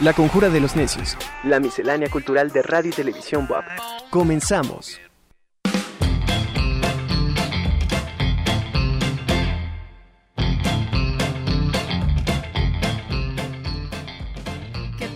[0.00, 1.16] La Conjura de los Necios.
[1.44, 3.64] La miscelánea cultural de radio y televisión WAP.
[4.10, 5.00] Comenzamos.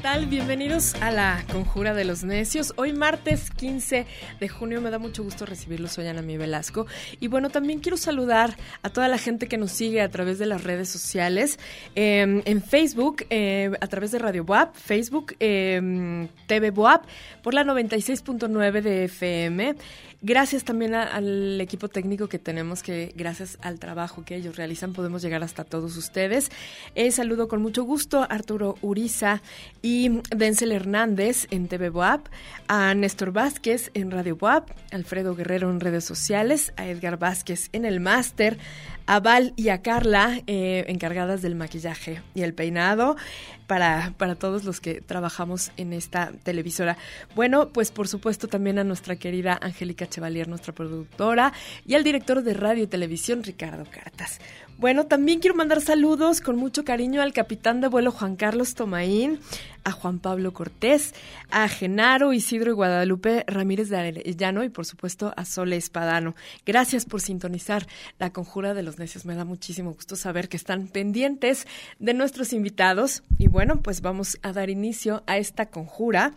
[0.09, 2.73] Bienvenidos a la Conjura de los Necios.
[2.77, 4.07] Hoy martes 15
[4.41, 5.93] de junio me da mucho gusto recibirlos.
[5.93, 6.87] Soy Ana Mi Velasco.
[7.21, 10.47] Y bueno, también quiero saludar a toda la gente que nos sigue a través de
[10.47, 11.59] las redes sociales.
[11.95, 17.03] Em, en Facebook, eh, a través de Radio Boab, Facebook, eh, TV Boab,
[17.43, 19.77] por la 96.9 de FM.
[20.21, 25.23] Gracias también al equipo técnico que tenemos, que gracias al trabajo que ellos realizan podemos
[25.23, 26.51] llegar hasta todos ustedes.
[26.97, 29.43] Eh, saludo con mucho gusto a Arturo Uriza
[29.81, 32.23] y Denzel Hernández en TV Boab,
[32.67, 37.85] a Néstor Vázquez en Radio Boab, Alfredo Guerrero en redes sociales, a Edgar Vázquez en
[37.85, 38.59] el máster,
[39.09, 43.17] a Val y a Carla eh, encargadas del maquillaje y el peinado
[43.67, 46.99] para, para todos los que trabajamos en esta televisora.
[47.35, 51.55] Bueno, pues por supuesto también a nuestra querida Angélica Chevalier, nuestra productora,
[51.87, 54.41] y al director de radio y televisión, Ricardo Cartas.
[54.79, 59.41] Bueno, también quiero mandar saludos con mucho cariño al capitán de vuelo Juan Carlos Tomaín,
[59.83, 61.17] a Juan Pablo Cortés,
[61.51, 66.37] a Genaro Isidro y Guadalupe Ramírez de Arellano y por supuesto a Sole Espadano.
[66.65, 67.89] Gracias por sintonizar
[68.21, 69.25] la conjura de los necios.
[69.25, 71.67] Me da muchísimo gusto saber que están pendientes
[71.99, 73.25] de nuestros invitados.
[73.37, 76.35] Y bueno, pues vamos a dar inicio a esta conjura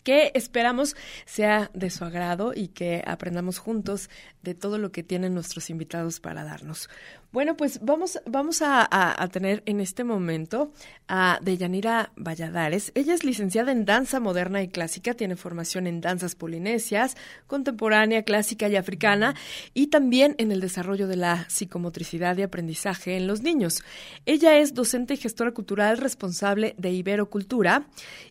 [0.00, 4.10] que esperamos sea de su agrado y que aprendamos juntos
[4.42, 6.88] de todo lo que tienen nuestros invitados para darnos.
[7.32, 8.88] Bueno, pues vamos, vamos a,
[9.30, 10.72] tener en este momento
[11.06, 12.90] a Deyanira Valladares.
[12.96, 18.68] Ella es licenciada en danza moderna y clásica, tiene formación en danzas polinesias, contemporánea, clásica
[18.68, 19.36] y africana,
[19.74, 23.84] y también en el desarrollo de la psicomotricidad y aprendizaje en los niños.
[24.26, 27.86] Ella es docente y gestora cultural responsable de Iberocultura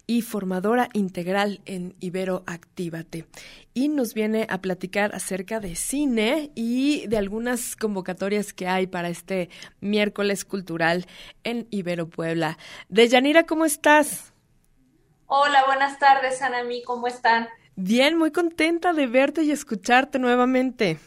[0.07, 3.25] y formadora integral en Ibero Actívate.
[3.73, 9.09] Y nos viene a platicar acerca de cine y de algunas convocatorias que hay para
[9.09, 9.49] este
[9.81, 11.05] miércoles cultural
[11.43, 12.57] en Ibero Puebla.
[12.89, 14.33] Deyanira, ¿cómo estás?
[15.27, 17.47] Hola, buenas tardes, Anami, ¿cómo están?
[17.75, 20.99] Bien, muy contenta de verte y escucharte nuevamente.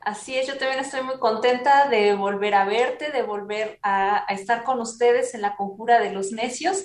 [0.00, 4.34] Así es, yo también estoy muy contenta de volver a verte, de volver a, a,
[4.34, 6.84] estar con ustedes en la conjura de los necios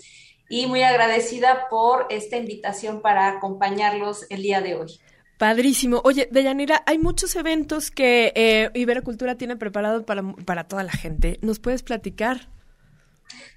[0.50, 5.00] y muy agradecida por esta invitación para acompañarlos el día de hoy.
[5.38, 6.02] Padrísimo.
[6.04, 11.40] Oye, Deyanira, hay muchos eventos que eh, Iberocultura tiene preparado para, para, toda la gente.
[11.42, 12.50] ¿Nos puedes platicar?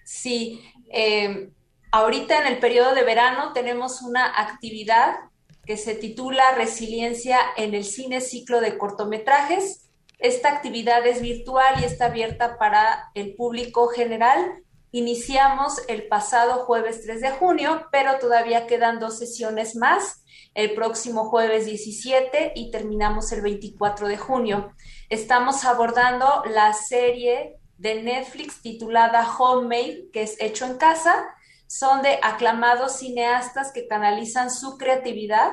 [0.05, 0.61] Sí.
[0.93, 1.51] Eh,
[1.91, 5.17] ahorita en el periodo de verano tenemos una actividad
[5.65, 9.89] que se titula Resiliencia en el cine ciclo de cortometrajes.
[10.19, 14.63] Esta actividad es virtual y está abierta para el público general.
[14.95, 20.23] Iniciamos el pasado jueves 3 de junio, pero todavía quedan dos sesiones más
[20.55, 24.75] el próximo jueves 17 y terminamos el 24 de junio.
[25.09, 31.25] Estamos abordando la serie de Netflix titulada Homemade, que es hecho en casa.
[31.67, 35.53] Son de aclamados cineastas que canalizan su creatividad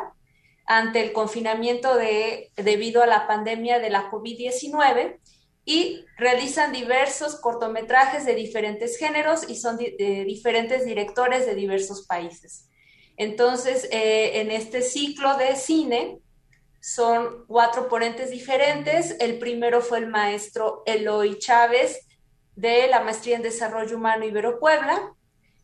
[0.66, 5.18] ante el confinamiento de, debido a la pandemia de la COVID-19
[5.70, 12.68] y realizan diversos cortometrajes de diferentes géneros y son de diferentes directores de diversos países.
[13.18, 16.18] Entonces, eh, en este ciclo de cine
[16.82, 19.16] son cuatro ponentes diferentes.
[19.20, 22.00] El primero fue el maestro Eloy Chávez
[22.56, 25.14] de la Maestría en Desarrollo Humano Ibero Puebla.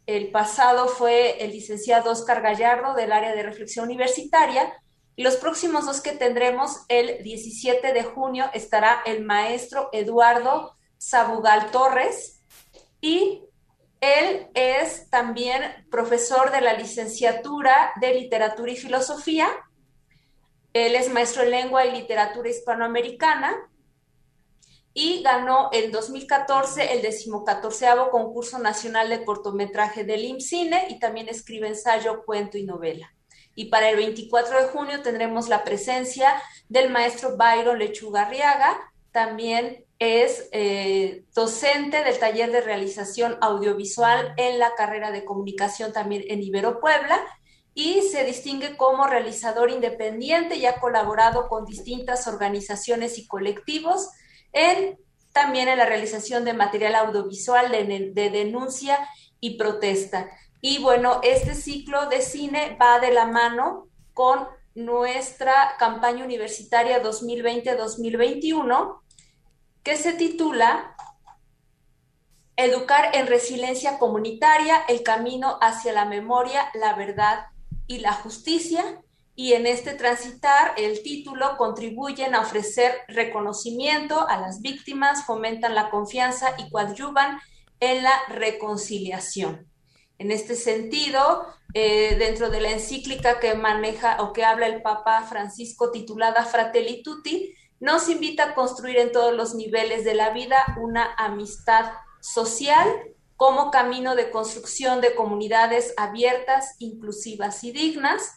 [0.05, 4.71] El pasado fue el licenciado Oscar Gallardo del área de reflexión universitaria.
[5.17, 12.41] Los próximos dos que tendremos, el 17 de junio, estará el maestro Eduardo Sabugal Torres
[12.99, 13.43] y
[14.01, 19.47] él es también profesor de la licenciatura de literatura y filosofía.
[20.73, 23.55] Él es maestro en lengua y literatura hispanoamericana
[24.93, 31.69] y ganó en 2014 el decimocatorceavo concurso nacional de cortometraje del IMCINE y también escribe
[31.69, 33.14] ensayo, cuento y novela.
[33.55, 38.77] Y para el 24 de junio tendremos la presencia del maestro Byron Lechugarriaga,
[39.11, 46.25] también es eh, docente del taller de realización audiovisual en la carrera de comunicación también
[46.27, 47.17] en Ibero Puebla
[47.73, 54.09] y se distingue como realizador independiente y ha colaborado con distintas organizaciones y colectivos
[54.51, 54.97] en
[55.31, 59.05] también en la realización de material audiovisual de, de denuncia
[59.41, 60.29] y protesta.
[60.61, 69.01] Y bueno, este ciclo de cine va de la mano con nuestra campaña universitaria 2020-2021
[69.83, 70.95] que se titula
[72.57, 77.45] educar en resiliencia comunitaria, el camino hacia la memoria, la verdad
[77.87, 79.01] y la justicia.
[79.37, 85.89] Y en este transitar, el título contribuyen a ofrecer reconocimiento a las víctimas, fomentan la
[85.89, 87.39] confianza y coadyuvan
[87.81, 89.69] en la reconciliación.
[90.17, 95.23] En este sentido, eh, dentro de la encíclica que maneja o que habla el Papa
[95.23, 100.57] Francisco titulada Fratelli Tutti, nos invita a construir en todos los niveles de la vida
[100.79, 101.91] una amistad
[102.21, 102.87] social
[103.35, 108.31] como camino de construcción de comunidades abiertas, inclusivas y dignas.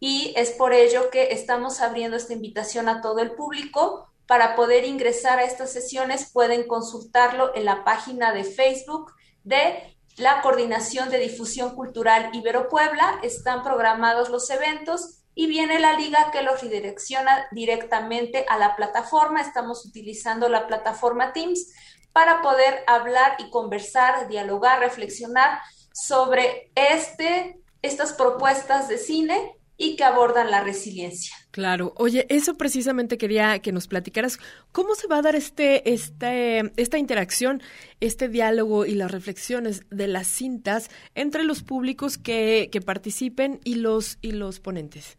[0.00, 4.10] Y es por ello que estamos abriendo esta invitación a todo el público.
[4.26, 9.12] Para poder ingresar a estas sesiones pueden consultarlo en la página de Facebook
[9.44, 13.20] de la Coordinación de Difusión Cultural Ibero Puebla.
[13.22, 19.40] Están programados los eventos y viene la liga que los redirecciona directamente a la plataforma.
[19.40, 21.72] Estamos utilizando la plataforma Teams
[22.12, 25.60] para poder hablar y conversar, dialogar, reflexionar
[25.92, 31.36] sobre este, estas propuestas de cine y que abordan la resiliencia.
[31.58, 31.92] Claro.
[31.96, 34.38] Oye, eso precisamente quería que nos platicaras.
[34.70, 37.60] ¿Cómo se va a dar este, este, esta interacción,
[37.98, 43.74] este diálogo y las reflexiones de las cintas entre los públicos que, que participen y
[43.74, 45.18] los, y los ponentes?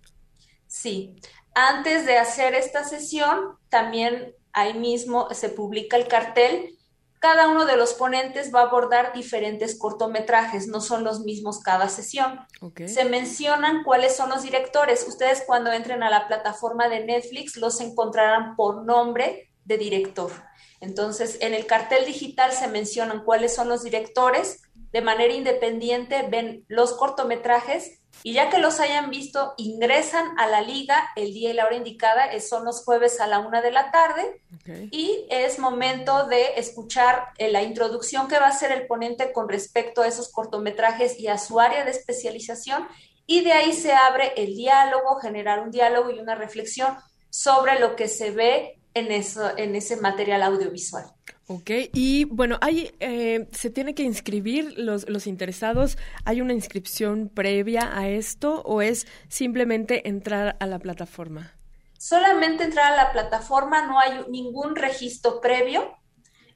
[0.65, 1.13] Sí.
[1.55, 6.78] Antes de hacer esta sesión, también ahí mismo se publica el cartel
[7.19, 11.89] cada uno de los ponentes va a abordar diferentes cortometrajes, no son los mismos cada
[11.89, 12.39] sesión.
[12.85, 15.05] Se mencionan cuáles son los directores.
[15.07, 20.31] Ustedes cuando entren a la plataforma de Netflix los encontrarán por nombre de director.
[20.81, 24.61] Entonces, en el cartel digital se mencionan cuáles son los directores.
[24.91, 30.61] De manera independiente ven los cortometrajes y ya que los hayan visto, ingresan a la
[30.61, 33.91] liga el día y la hora indicada, son los jueves a la una de la
[33.91, 34.41] tarde,
[34.91, 39.47] y es momento de escuchar eh, la introducción que va a hacer el ponente con
[39.47, 42.87] respecto a esos cortometrajes y a su área de especialización,
[43.25, 46.97] y de ahí se abre el diálogo, generar un diálogo y una reflexión
[47.29, 51.05] sobre lo que se ve en, eso, en ese material audiovisual.
[51.51, 55.97] Ok, y bueno, hay, eh, se tiene que inscribir los, los interesados.
[56.23, 61.55] ¿Hay una inscripción previa a esto o es simplemente entrar a la plataforma?
[61.97, 65.91] Solamente entrar a la plataforma, no hay ningún registro previo.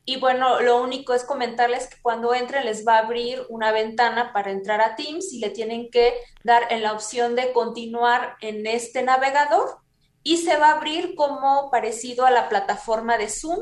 [0.06, 4.32] Y bueno, lo único es comentarles que cuando entren les va a abrir una ventana
[4.32, 6.14] para entrar a Teams y le tienen que
[6.44, 9.80] dar en la opción de continuar en este navegador
[10.22, 13.60] y se va a abrir como parecido a la plataforma de Zoom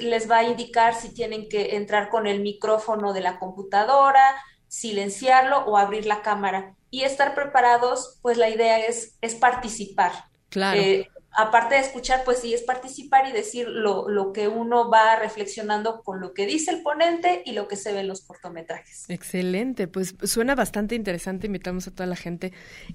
[0.00, 4.24] les va a indicar si tienen que entrar con el micrófono de la computadora,
[4.68, 6.74] silenciarlo o abrir la cámara.
[6.90, 10.12] Y estar preparados, pues la idea es, es participar.
[10.50, 10.80] Claro.
[10.80, 15.16] Eh, aparte de escuchar, pues sí, es participar y decir lo, lo, que uno va
[15.16, 19.04] reflexionando con lo que dice el ponente y lo que se ve en los cortometrajes.
[19.08, 21.46] Excelente, pues suena bastante interesante.
[21.46, 22.52] Invitamos a toda la gente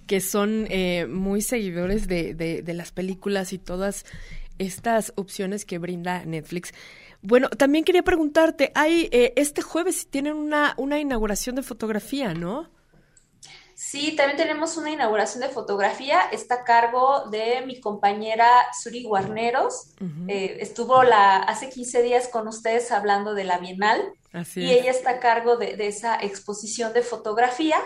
[0.07, 4.05] que son eh, muy seguidores de, de, de, las películas y todas
[4.61, 6.73] estas opciones que brinda Netflix.
[7.21, 12.69] Bueno, también quería preguntarte, hay eh, este jueves tienen una, una inauguración de fotografía, ¿no?
[13.75, 16.21] Sí, también tenemos una inauguración de fotografía.
[16.31, 18.47] Está a cargo de mi compañera
[18.79, 19.95] Suri Guarneros.
[20.27, 24.13] Eh, estuvo la, hace 15 días con ustedes hablando de la Bienal.
[24.33, 27.77] Así y ella está a cargo de, de, esa exposición de fotografía.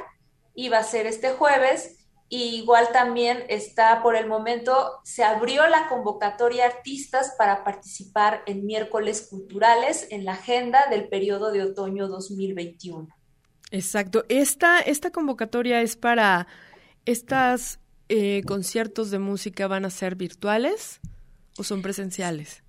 [0.54, 5.88] Y va a ser este jueves igual también está por el momento, se abrió la
[5.88, 13.08] convocatoria artistas para participar en miércoles culturales en la agenda del periodo de otoño 2021.
[13.72, 14.26] Exacto.
[14.30, 16.48] Esta, esta convocatoria es para
[17.06, 17.80] estas
[18.10, 21.00] eh, conciertos de música van a ser virtuales
[21.58, 22.65] o son presenciales?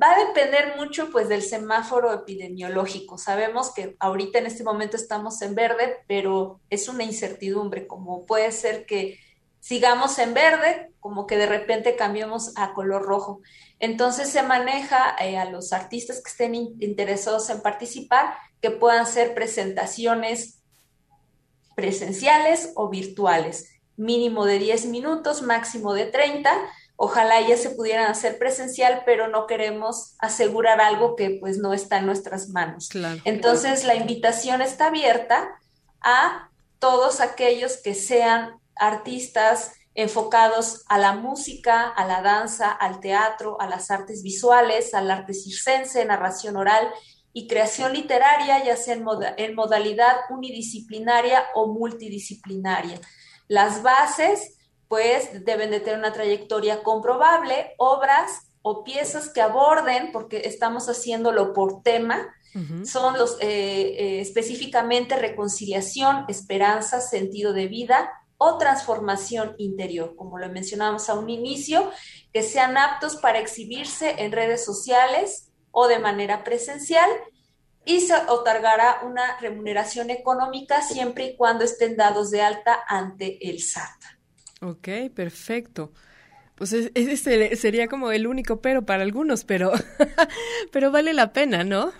[0.00, 3.18] Va a depender mucho pues del semáforo epidemiológico.
[3.18, 8.52] Sabemos que ahorita en este momento estamos en verde, pero es una incertidumbre, como puede
[8.52, 9.18] ser que
[9.58, 13.40] sigamos en verde, como que de repente cambiemos a color rojo.
[13.80, 19.34] Entonces se maneja eh, a los artistas que estén interesados en participar que puedan ser
[19.34, 20.60] presentaciones
[21.74, 26.50] presenciales o virtuales, mínimo de 10 minutos, máximo de 30
[27.00, 31.98] Ojalá ya se pudieran hacer presencial, pero no queremos asegurar algo que pues no está
[31.98, 32.88] en nuestras manos.
[33.24, 35.48] Entonces la invitación está abierta
[36.00, 36.50] a
[36.80, 43.68] todos aquellos que sean artistas enfocados a la música, a la danza, al teatro, a
[43.68, 46.88] las artes visuales, al arte circense, narración oral
[47.32, 53.00] y creación literaria, ya sea en, en modalidad unidisciplinaria o multidisciplinaria.
[53.46, 54.57] Las bases
[54.88, 61.52] pues deben de tener una trayectoria comprobable, obras o piezas que aborden, porque estamos haciéndolo
[61.52, 62.34] por tema,
[62.84, 70.48] son los eh, eh, específicamente reconciliación, esperanza, sentido de vida o transformación interior, como lo
[70.48, 71.90] mencionábamos a un inicio,
[72.32, 77.08] que sean aptos para exhibirse en redes sociales o de manera presencial
[77.84, 83.62] y se otorgará una remuneración económica siempre y cuando estén dados de alta ante el
[83.62, 84.17] SAT.
[84.60, 85.92] Ok, perfecto.
[86.54, 89.72] Pues ese sería como el único pero para algunos, pero,
[90.72, 91.92] pero vale la pena, ¿no?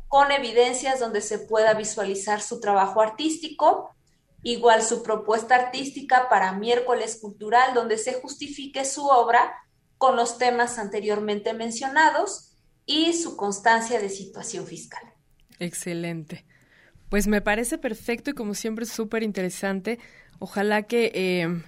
[0.07, 3.91] con evidencias donde se pueda visualizar su trabajo artístico,
[4.45, 9.55] igual su propuesta artística para miércoles cultural donde se justifique su obra
[9.99, 12.53] con los temas anteriormente mencionados
[12.87, 15.03] y su constancia de situación fiscal.
[15.59, 16.45] Excelente.
[17.09, 19.99] Pues me parece perfecto y como siempre súper interesante.
[20.39, 21.63] Ojalá que eh,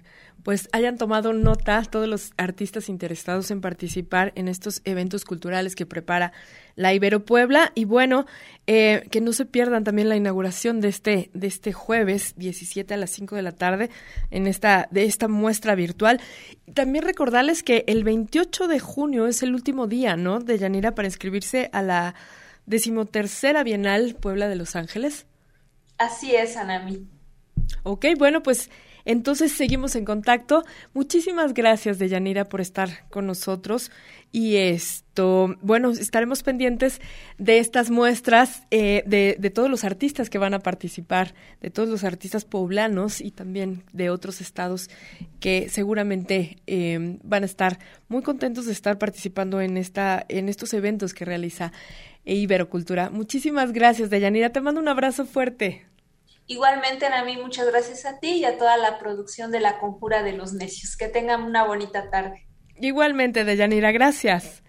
[0.47, 5.87] pues hayan tomado nota todos los artistas interesados en participar en estos eventos culturales que
[5.87, 6.31] prepara
[6.77, 7.73] la Ibero Puebla.
[7.75, 8.27] Y bueno
[8.69, 12.97] eh, que no se pierdan también la inauguración de este de este jueves 17 a
[12.97, 13.91] las 5 de la tarde
[14.31, 16.21] en esta de esta muestra virtual.
[16.75, 21.09] También recordarles que el 28 de junio es el último día no de Yanira para
[21.09, 22.15] inscribirse a la
[22.67, 25.27] decimotercera Bienal Puebla de Los Ángeles.
[25.99, 27.05] Así es, Anami.
[27.83, 28.71] Ok, bueno, pues
[29.07, 30.65] entonces seguimos en contacto.
[30.93, 33.91] Muchísimas gracias, Deyanira, por estar con nosotros.
[34.33, 37.01] Y esto, bueno, estaremos pendientes
[37.39, 41.89] de estas muestras eh, de, de, todos los artistas que van a participar, de todos
[41.89, 44.91] los artistas poblanos y también de otros estados
[45.41, 50.75] que seguramente eh, van a estar muy contentos de estar participando en, esta, en estos
[50.75, 51.73] eventos que realiza
[52.25, 53.09] e Iberocultura.
[53.09, 54.51] Muchísimas gracias, Deyanira.
[54.51, 55.87] Te mando un abrazo fuerte.
[56.47, 60.33] Igualmente, Nami, muchas gracias a ti y a toda la producción de La Conjura de
[60.33, 60.97] los Necios.
[60.97, 62.47] Que tengan una bonita tarde.
[62.81, 64.63] Igualmente, Deyanira, gracias.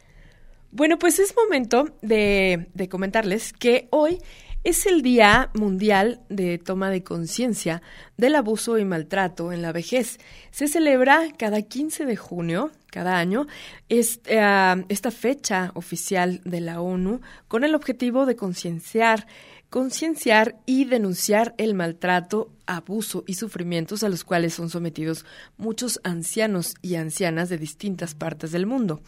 [0.71, 4.19] Bueno, pues es momento de, de comentarles que hoy
[4.63, 7.81] es el Día Mundial de Toma de Conciencia
[8.17, 10.17] del Abuso y Maltrato en la Vejez.
[10.51, 13.47] Se celebra cada 15 de junio, cada año,
[13.87, 19.27] esta, esta fecha oficial de la ONU con el objetivo de concienciar
[19.69, 25.25] concienciar y denunciar el maltrato, abuso y sufrimientos a los cuales son sometidos
[25.57, 29.01] muchos ancianos y ancianas de distintas partes del mundo.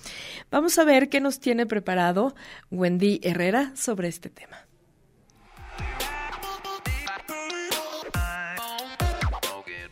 [0.51, 2.35] Vamos a ver qué nos tiene preparado
[2.71, 4.65] Wendy Herrera sobre este tema.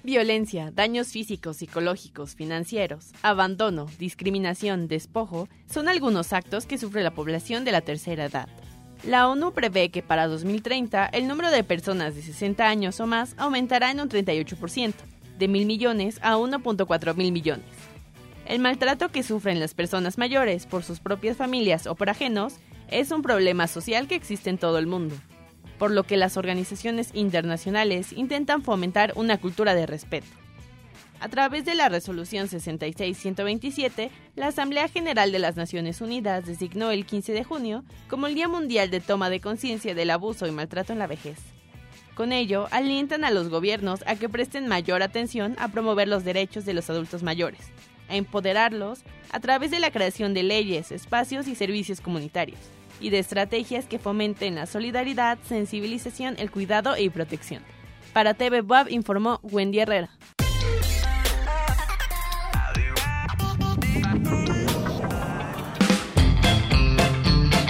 [0.04, 7.66] Violencia, daños físicos, psicológicos, financieros, abandono, discriminación, despojo son algunos actos que sufre la población
[7.66, 8.48] de la tercera edad.
[9.04, 13.36] La ONU prevé que para 2030 el número de personas de 60 años o más
[13.38, 14.94] aumentará en un 38%,
[15.38, 17.66] de mil millones a 1.4 mil millones.
[18.48, 22.56] El maltrato que sufren las personas mayores por sus propias familias o por ajenos
[22.90, 25.16] es un problema social que existe en todo el mundo
[25.78, 30.28] por lo que las organizaciones internacionales intentan fomentar una cultura de respeto.
[31.20, 37.08] A través de la Resolución 66-127, la Asamblea General de las Naciones Unidas designó el
[37.08, 40.94] 15 de junio como el Día Mundial de Toma de Conciencia del Abuso y Maltrato
[40.94, 41.40] en la Vejez.
[42.14, 46.66] Con ello, alientan a los gobiernos a que presten mayor atención a promover los derechos
[46.66, 47.62] de los adultos mayores,
[48.10, 49.00] a empoderarlos
[49.32, 52.60] a través de la creación de leyes, espacios y servicios comunitarios,
[53.00, 57.64] y de estrategias que fomenten la solidaridad, sensibilización, el cuidado y protección.
[58.14, 60.10] Para TV Bob informó Wendy Herrera.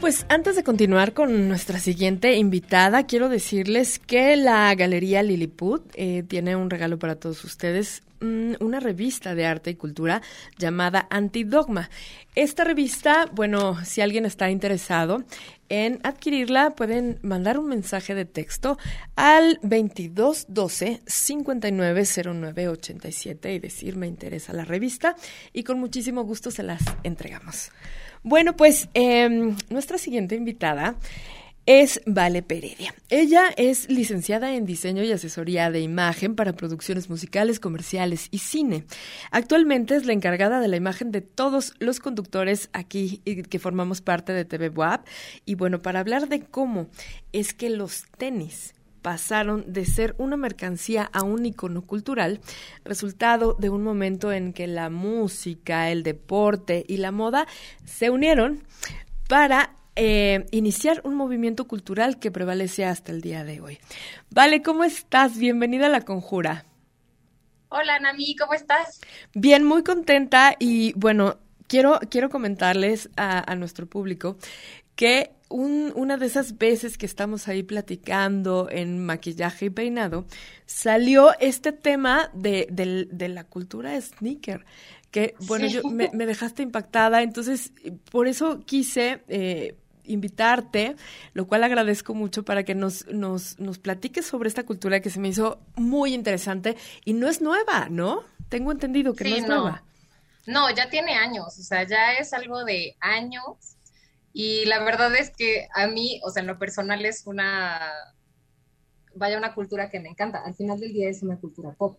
[0.00, 6.24] Pues antes de continuar con nuestra siguiente invitada, quiero decirles que la Galería Lilliput eh,
[6.26, 10.22] tiene un regalo para todos ustedes, mm, una revista de arte y cultura
[10.56, 11.90] llamada Antidogma.
[12.34, 15.24] Esta revista, bueno, si alguien está interesado
[15.68, 18.78] en adquirirla, pueden mandar un mensaje de texto
[19.16, 25.16] al 2212 590987 y decir me interesa la revista
[25.52, 27.70] y con muchísimo gusto se las entregamos.
[28.28, 30.96] Bueno, pues em, nuestra siguiente invitada
[31.64, 32.94] es Vale Peredia.
[33.08, 38.84] Ella es licenciada en diseño y asesoría de imagen para producciones musicales, comerciales y cine.
[39.30, 44.34] Actualmente es la encargada de la imagen de todos los conductores aquí que formamos parte
[44.34, 45.06] de TV WAP.
[45.46, 46.88] Y bueno, para hablar de cómo
[47.32, 48.74] es que los tenis
[49.08, 52.42] pasaron de ser una mercancía a un icono cultural,
[52.84, 57.46] resultado de un momento en que la música, el deporte y la moda
[57.86, 58.62] se unieron
[59.26, 63.78] para eh, iniciar un movimiento cultural que prevalece hasta el día de hoy.
[64.28, 65.38] Vale, ¿cómo estás?
[65.38, 66.66] Bienvenida a La Conjura.
[67.70, 69.00] Hola, Nami, ¿cómo estás?
[69.32, 74.36] Bien, muy contenta y bueno, quiero, quiero comentarles a, nuestro público
[74.96, 80.26] que una de esas veces que estamos ahí platicando en maquillaje y peinado,
[80.66, 82.68] salió este tema de,
[83.28, 84.64] la cultura sneaker
[85.10, 87.72] que, bueno, yo, me, dejaste impactada, entonces
[88.10, 89.74] por eso quise eh,
[90.04, 90.96] invitarte,
[91.32, 95.20] lo cual agradezco mucho para que nos, nos, nos platiques sobre esta cultura que se
[95.20, 98.22] me hizo muy interesante y no es nueva, ¿no?
[98.48, 99.82] Tengo entendido que no es nueva.
[100.46, 103.76] No, ya tiene años, o sea, ya es algo de años
[104.40, 107.90] y la verdad es que a mí, o sea, en lo personal es una,
[109.16, 110.44] vaya, una cultura que me encanta.
[110.44, 111.98] Al final del día es una cultura pop.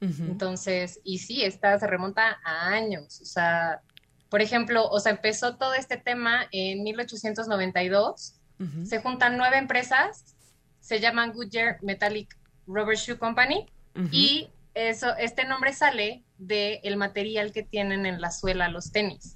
[0.00, 3.82] Entonces, y sí, esta se remonta a años, o sea,
[4.30, 8.40] por ejemplo, o sea, empezó todo este tema en 1892.
[8.84, 10.36] Se juntan nueve empresas,
[10.80, 12.34] se llaman Goodyear Metallic
[12.66, 13.66] Rubber Shoe Company
[14.10, 19.34] y eso, este nombre sale del el material que tienen en la suela los tenis.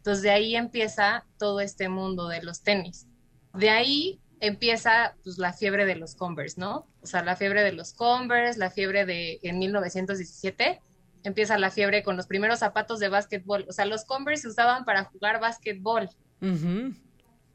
[0.00, 3.06] Entonces de ahí empieza todo este mundo de los tenis.
[3.52, 6.86] De ahí empieza pues la fiebre de los Converse, ¿no?
[7.02, 10.80] O sea, la fiebre de los Converse, la fiebre de en 1917
[11.22, 13.66] empieza la fiebre con los primeros zapatos de básquetbol.
[13.68, 16.08] O sea, los Converse se usaban para jugar básquetbol.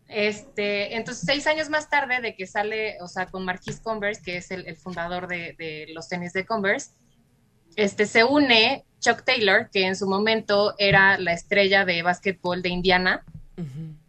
[0.07, 4.37] Este, entonces, seis años más tarde de que sale, o sea, con Marquis Converse, que
[4.37, 6.91] es el, fundador de, los tenis de Converse,
[7.75, 12.69] este, se une Chuck Taylor, que en su momento era la estrella de básquetbol de
[12.69, 13.23] Indiana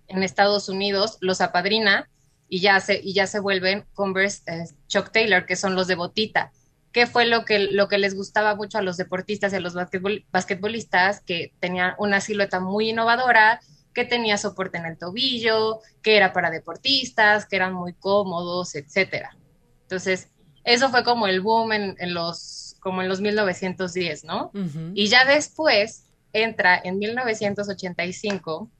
[0.09, 2.09] en Estados Unidos, los apadrina
[2.49, 5.97] y ya se, y ya se vuelven Converse eh, Chuck Taylor, que son los de
[5.97, 6.53] botita
[6.97, 9.75] qué fue lo que, lo que les gustaba mucho a los deportistas y a los
[9.75, 13.61] basquetbolistas, que tenían una silueta muy innovadora,
[13.93, 19.37] que tenía soporte en el tobillo, que era para deportistas, que eran muy cómodos, etcétera.
[19.83, 20.31] Entonces,
[20.65, 24.53] eso fue como el boom en, los, como en los 1910, ¿no?
[24.95, 28.71] Y ya después entra en 1985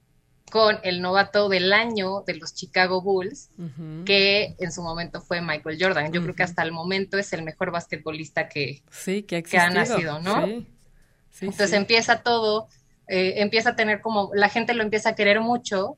[0.49, 3.49] con el novato del año de los Chicago Bulls,
[4.05, 6.13] que en su momento fue Michael Jordan.
[6.13, 10.21] Yo creo que hasta el momento es el mejor basquetbolista que, sí, que, ha, nacido,
[10.21, 10.45] ¿no?
[10.45, 10.65] Sí.
[11.41, 12.69] Entonces empieza todo,
[13.09, 15.97] eh, empieza a tener como, la gente lo empieza a querer mucho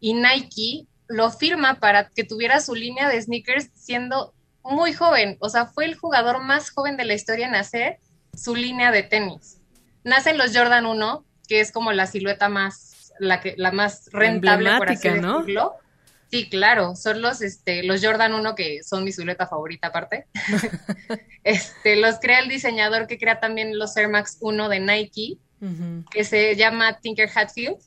[0.00, 5.48] y Nike lo firma para que tuviera su línea de sneakers siendo muy joven, o
[5.48, 7.98] sea, fue el jugador más joven de la historia en hacer
[8.36, 9.58] su línea de tenis.
[10.02, 14.76] Nacen los Jordan 1, que es como la silueta más la que la más rentable
[14.76, 15.44] por así ¿no?
[16.30, 20.26] Sí, claro, son los este los Jordan 1 que son mi silueta favorita aparte.
[21.44, 25.38] este los crea el diseñador que crea también los Air Max 1 de Nike,
[26.10, 27.78] que se llama Tinker Hatfield.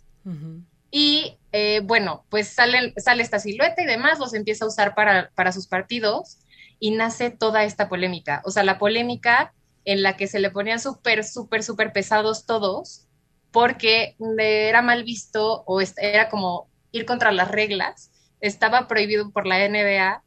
[0.89, 5.29] Y eh, bueno, pues sale, sale esta silueta y demás, los empieza a usar para,
[5.35, 6.39] para sus partidos
[6.79, 8.41] y nace toda esta polémica.
[8.45, 9.53] O sea, la polémica
[9.85, 13.07] en la que se le ponían súper, súper, súper pesados todos
[13.51, 18.11] porque era mal visto o era como ir contra las reglas.
[18.41, 20.23] Estaba prohibido por la NBA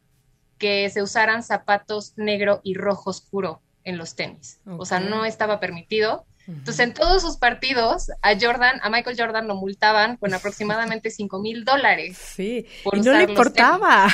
[0.58, 4.60] que se usaran zapatos negro y rojo oscuro en los tenis.
[4.78, 6.26] O sea, no estaba permitido.
[6.46, 11.40] Entonces, en todos sus partidos, a Jordan, a Michael Jordan lo multaban con aproximadamente 5
[11.40, 12.16] mil dólares.
[12.16, 14.08] Sí, y no le importaba.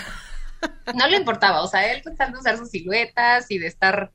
[0.95, 4.11] No le importaba, o sea, él tratando de usar sus siluetas y de estar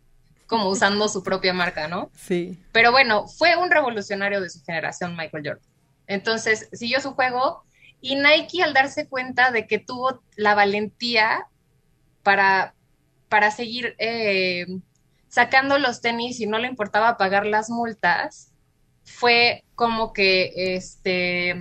[0.47, 2.11] como usando su propia marca, ¿no?
[2.15, 2.59] Sí.
[2.71, 5.65] Pero bueno, fue un revolucionario de su generación, Michael Jordan.
[6.07, 7.63] Entonces, siguió su juego
[8.01, 11.45] y Nike al darse cuenta de que tuvo la valentía
[12.23, 12.73] para,
[13.29, 14.65] para seguir eh,
[15.29, 18.51] sacando los tenis y no le importaba pagar las multas,
[19.05, 21.55] fue como que este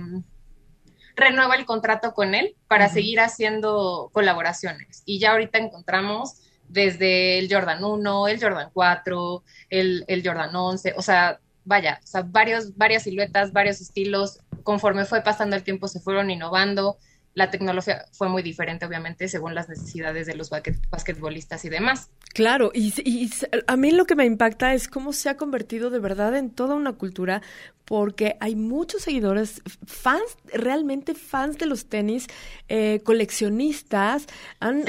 [1.21, 5.03] renueva el contrato con él para seguir haciendo colaboraciones.
[5.05, 10.93] Y ya ahorita encontramos desde el Jordan 1, el Jordan 4, el, el Jordan 11,
[10.97, 15.87] o sea, vaya, o sea, varios, varias siluetas, varios estilos, conforme fue pasando el tiempo
[15.87, 16.97] se fueron innovando,
[17.33, 22.09] la tecnología fue muy diferente, obviamente, según las necesidades de los basquetbolistas y demás.
[22.33, 23.29] Claro, y,
[23.67, 26.75] a mí lo que me impacta es cómo se ha convertido de verdad en toda
[26.75, 27.41] una cultura,
[27.85, 32.27] porque hay muchos seguidores, fans, realmente fans de los tenis,
[32.69, 34.27] eh, coleccionistas,
[34.59, 34.83] han,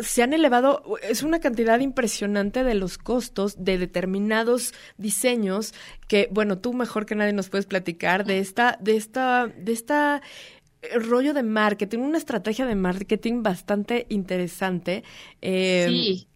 [0.00, 5.74] se han elevado, es una cantidad impresionante de los costos de determinados diseños
[6.06, 10.22] que, bueno, tú mejor que nadie nos puedes platicar de esta, de esta, de esta
[10.94, 15.04] rollo de marketing, una estrategia de marketing bastante interesante.
[15.42, 16.28] Eh, sí.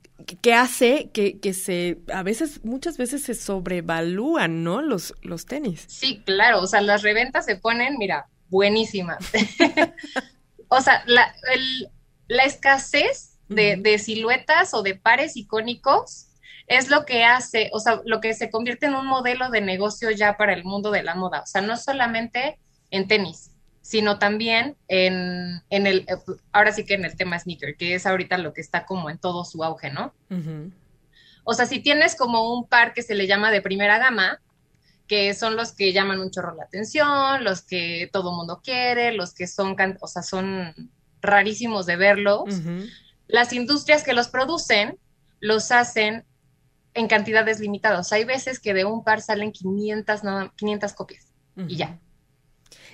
[0.43, 4.83] Que hace que, que, se, a veces, muchas veces se sobrevalúan, ¿no?
[4.83, 5.85] Los, los tenis.
[5.89, 9.19] Sí, claro, o sea, las reventas se ponen, mira, buenísimas.
[10.69, 11.35] o sea, la,
[12.29, 16.27] la escasez de, de siluetas o de pares icónicos
[16.67, 20.11] es lo que hace, o sea, lo que se convierte en un modelo de negocio
[20.13, 21.41] ya para el mundo de la moda.
[21.41, 22.59] O sea, no solamente
[22.93, 23.50] en tenis,
[23.91, 26.07] sino también en, en, el,
[26.53, 29.19] ahora sí que en el tema sneaker, que es ahorita lo que está como en
[29.19, 30.15] todo su auge, ¿no?
[31.43, 34.41] O sea, si tienes como un par que se le llama de primera gama,
[35.09, 39.35] que son los que llaman un chorro la atención, los que todo mundo quiere, los
[39.35, 40.73] que son, o sea, son
[41.21, 42.45] rarísimos de verlos,
[43.27, 44.99] las industrias que los producen
[45.41, 46.25] los hacen
[46.95, 48.13] en cantidades limitadas.
[48.13, 50.21] Hay veces que de un par salen 500,
[50.55, 51.27] 500 copias
[51.57, 51.99] y ya.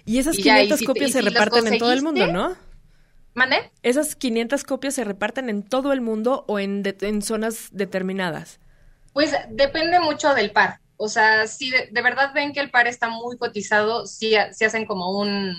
[0.04, 2.56] Y esas 500 copias se reparten en todo el mundo, ¿no?
[3.34, 3.70] ¿Mande?
[3.82, 8.60] ¿Esas 500 copias se reparten en todo el mundo o en, en zonas determinadas?
[9.12, 10.80] Pues depende mucho del par.
[10.96, 14.86] O sea, si de, verdad ven que el par está muy cotizado, si sí, hacen
[14.86, 15.54] como un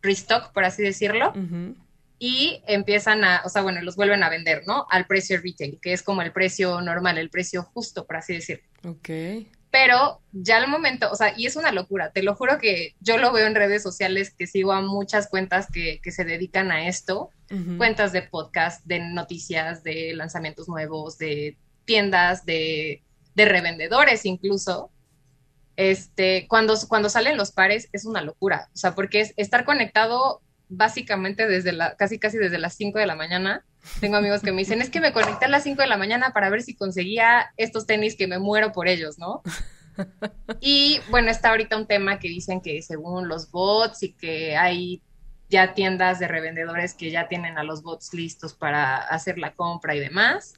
[0.00, 1.34] restock, por así decirlo,
[2.18, 4.86] y empiezan a, o sea, bueno, los vuelven a vender, ¿no?
[4.88, 8.64] Al precio retail, que es como el precio normal, el precio justo, por así decirlo.
[8.84, 9.10] Ok
[9.72, 13.16] pero ya al momento, o sea, y es una locura, te lo juro que yo
[13.16, 17.30] lo veo en redes sociales, que sigo a muchas cuentas que, se dedican a esto,
[17.78, 21.56] cuentas de podcast, de noticias, de lanzamientos nuevos, de
[21.86, 23.02] tiendas, de,
[23.34, 24.90] revendedores incluso.
[25.76, 30.42] Este, cuando, cuando salen los pares es una locura, o sea, porque es estar conectado
[30.72, 33.64] básicamente desde la, casi casi desde las 5 de la mañana.
[34.00, 36.32] Tengo amigos que me dicen, es que me conecté a las 5 de la mañana
[36.32, 39.42] para ver si conseguía estos tenis que me muero por ellos, ¿no?
[40.62, 45.02] Y bueno, está ahorita un tema que dicen que según los bots y que hay
[45.50, 49.94] ya tiendas de revendedores que ya tienen a los bots listos para hacer la compra
[49.94, 50.54] y demás.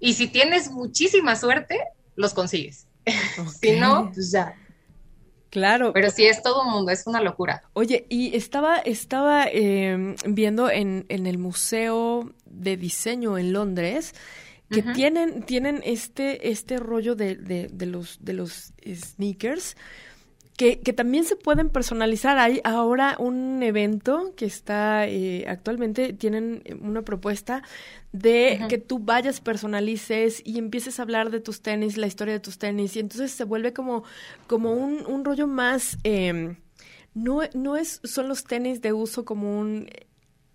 [0.00, 1.78] Y si tienes muchísima suerte,
[2.16, 2.88] los consigues.
[3.60, 4.56] si no, pues ya,
[5.54, 5.92] Claro.
[5.92, 7.62] Pero sí es todo un mundo, es una locura.
[7.74, 14.16] Oye, y estaba, estaba em, viendo en, en, el Museo de Diseño en Londres
[14.68, 19.76] que tienen, tienen este, este rollo de, de, de, los, de los sneakers
[20.56, 22.38] que, que, también se pueden personalizar.
[22.38, 27.62] Hay ahora un evento que está eh, actualmente, tienen una propuesta
[28.12, 32.40] de que tú vayas, personalices y empieces a hablar de tus tenis, la historia de
[32.40, 34.04] tus tenis, y entonces se vuelve como,
[34.46, 35.98] como un, un rollo más...
[36.04, 36.56] Eh,
[37.14, 39.88] no, no es, son los tenis de uso como un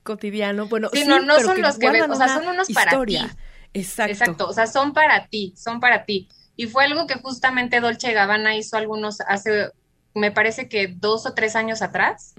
[0.03, 3.17] cotidiano, bueno, sí, no, no son los que ves, o sea, son unos para ti.
[3.73, 4.12] Exacto.
[4.12, 6.27] Exacto, o sea, son para ti, son para ti.
[6.55, 9.71] Y fue algo que justamente Dolce Gabbana hizo algunos hace
[10.13, 12.33] me parece que dos o tres años atrás,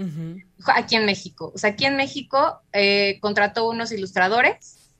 [0.66, 1.52] aquí en México.
[1.54, 4.90] O sea, aquí en México eh, contrató unos ilustradores,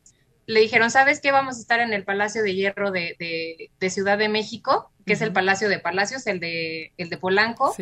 [0.46, 1.30] le dijeron, ¿sabes qué?
[1.30, 5.33] Vamos a estar en el Palacio de Hierro de, Ciudad de México, que es el
[5.33, 7.74] Palacio de Palacios, el de, el de Polanco.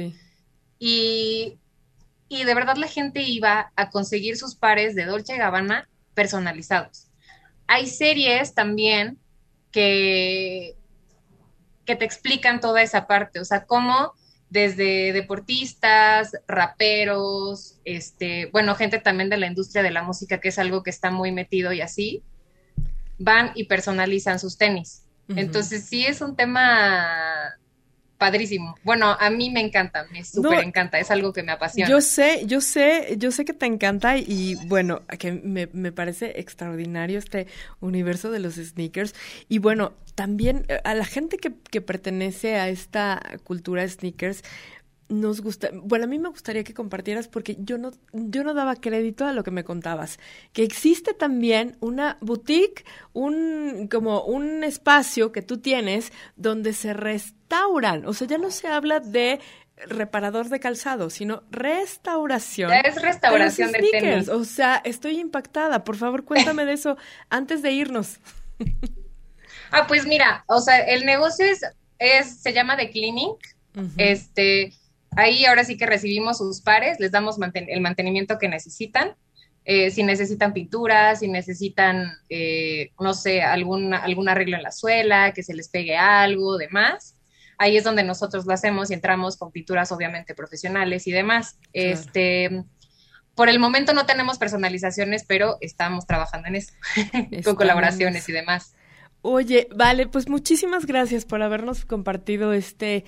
[0.78, 1.58] Y,
[2.28, 7.08] y de verdad la gente iba a conseguir sus pares de Dolce Gabbana personalizados.
[7.66, 9.18] Hay series también
[9.70, 10.76] que,
[11.84, 14.12] que te explican toda esa parte, o sea, cómo
[14.50, 20.58] desde deportistas, raperos, este, bueno, gente también de la industria de la música, que es
[20.58, 22.22] algo que está muy metido y así,
[23.18, 25.04] van y personalizan sus tenis.
[25.36, 27.58] Entonces sí es un tema
[28.18, 28.76] padrísimo.
[28.82, 31.88] Bueno, a mí me encanta, me súper encanta, es algo que me apasiona.
[31.88, 36.38] Yo sé, yo sé, yo sé que te encanta y bueno, que me, me parece
[36.40, 37.46] extraordinario este
[37.80, 39.14] universo de los sneakers.
[39.48, 44.42] Y bueno, también eh, a la gente que, que pertenece a esta cultura de sneakers,
[45.08, 48.76] nos gusta, bueno, a mí me gustaría que compartieras porque yo no, yo no daba
[48.76, 50.18] crédito a lo que me contabas,
[50.52, 58.06] que existe también una boutique, un, como un espacio que tú tienes donde se restauran,
[58.06, 59.40] o sea, ya no se habla de
[59.86, 62.72] reparador de calzado, sino restauración.
[62.72, 64.28] Es restauración de, tenis.
[64.28, 65.84] O sea, estoy impactada.
[65.84, 66.96] Por favor, cuéntame de eso
[67.30, 68.18] antes de irnos.
[69.70, 71.60] ah, pues mira, o sea, el negocio es,
[71.98, 73.34] es se llama The Cleaning.
[73.96, 74.72] Este,
[75.16, 79.14] ahí ahora sí que recibimos sus pares, les damos el mantenimiento que necesitan.
[79.64, 85.32] Eh, si necesitan pintura, si necesitan, eh, no sé, algún, algún arreglo en la suela,
[85.32, 87.18] que se les pegue algo, demás
[87.58, 91.58] ahí es donde nosotros lo hacemos y entramos con pinturas obviamente profesionales y demás.
[91.72, 92.64] Este,
[93.34, 96.72] por el momento no tenemos personalizaciones, pero estamos trabajando en eso,
[97.44, 98.74] con colaboraciones y demás.
[99.22, 103.04] Oye, vale, pues muchísimas gracias por habernos compartido este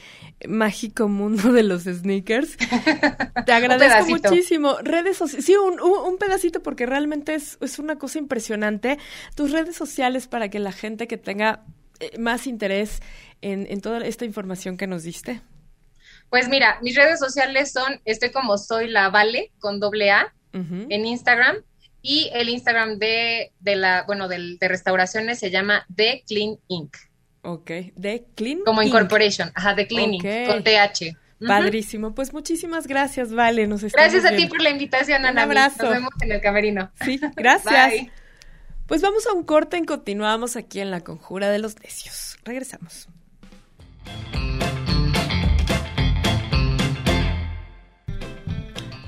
[0.49, 2.57] mágico mundo de los sneakers.
[3.46, 4.77] Te agradezco muchísimo.
[4.83, 8.99] Redes sociales, sí, un, un, pedacito porque realmente es, es una cosa impresionante.
[9.37, 11.64] Tus redes sociales para que la gente que tenga
[12.01, 13.01] eh, más interés
[13.42, 15.42] en, toda esta información que nos diste?
[16.29, 21.07] Pues mira, mis redes sociales son, estoy como soy la Vale con doble A en
[21.07, 21.57] Instagram
[22.02, 26.96] y el Instagram de, de la, bueno, de, de, restauraciones se llama The Clean Inc.
[27.42, 31.16] Ok, The Clean Como Incorporation, ajá, The Clean Inc, con TH.
[31.46, 33.66] Padrísimo, pues muchísimas gracias, Vale.
[33.66, 35.44] Nos gracias a ti por la invitación, Ana.
[35.44, 35.84] Un abrazo.
[35.84, 36.90] Nos vemos en el camerino.
[37.02, 37.94] Sí, gracias.
[38.86, 42.38] Pues vamos a un corte y continuamos aquí en La Conjura de los Necios.
[42.44, 43.08] Regresamos.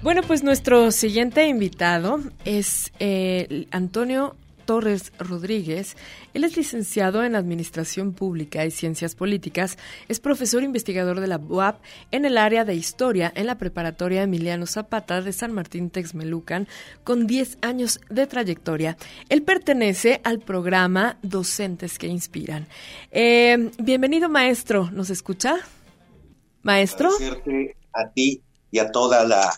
[0.03, 4.35] Bueno, pues nuestro siguiente invitado es eh, Antonio
[4.65, 5.97] Torres Rodríguez.
[6.35, 11.81] Él es licenciado en Administración Pública y Ciencias Políticas, es profesor investigador de la UAP
[12.11, 16.67] en el área de Historia en la preparatoria Emiliano Zapata de San Martín Texmelucan,
[17.05, 18.97] con 10 años de trayectoria.
[19.29, 22.67] Él pertenece al programa Docentes que Inspiran.
[23.13, 24.91] Eh, bienvenido, maestro.
[24.91, 25.59] ¿Nos escucha?
[26.63, 27.11] Maestro.
[27.93, 29.55] a ti y a toda la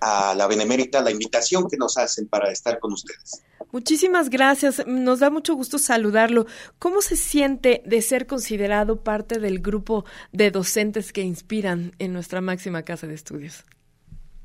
[0.00, 3.42] a la Benemérita la invitación que nos hacen para estar con ustedes.
[3.72, 6.46] Muchísimas gracias, nos da mucho gusto saludarlo.
[6.78, 12.40] ¿Cómo se siente de ser considerado parte del grupo de docentes que inspiran en nuestra
[12.40, 13.64] máxima casa de estudios?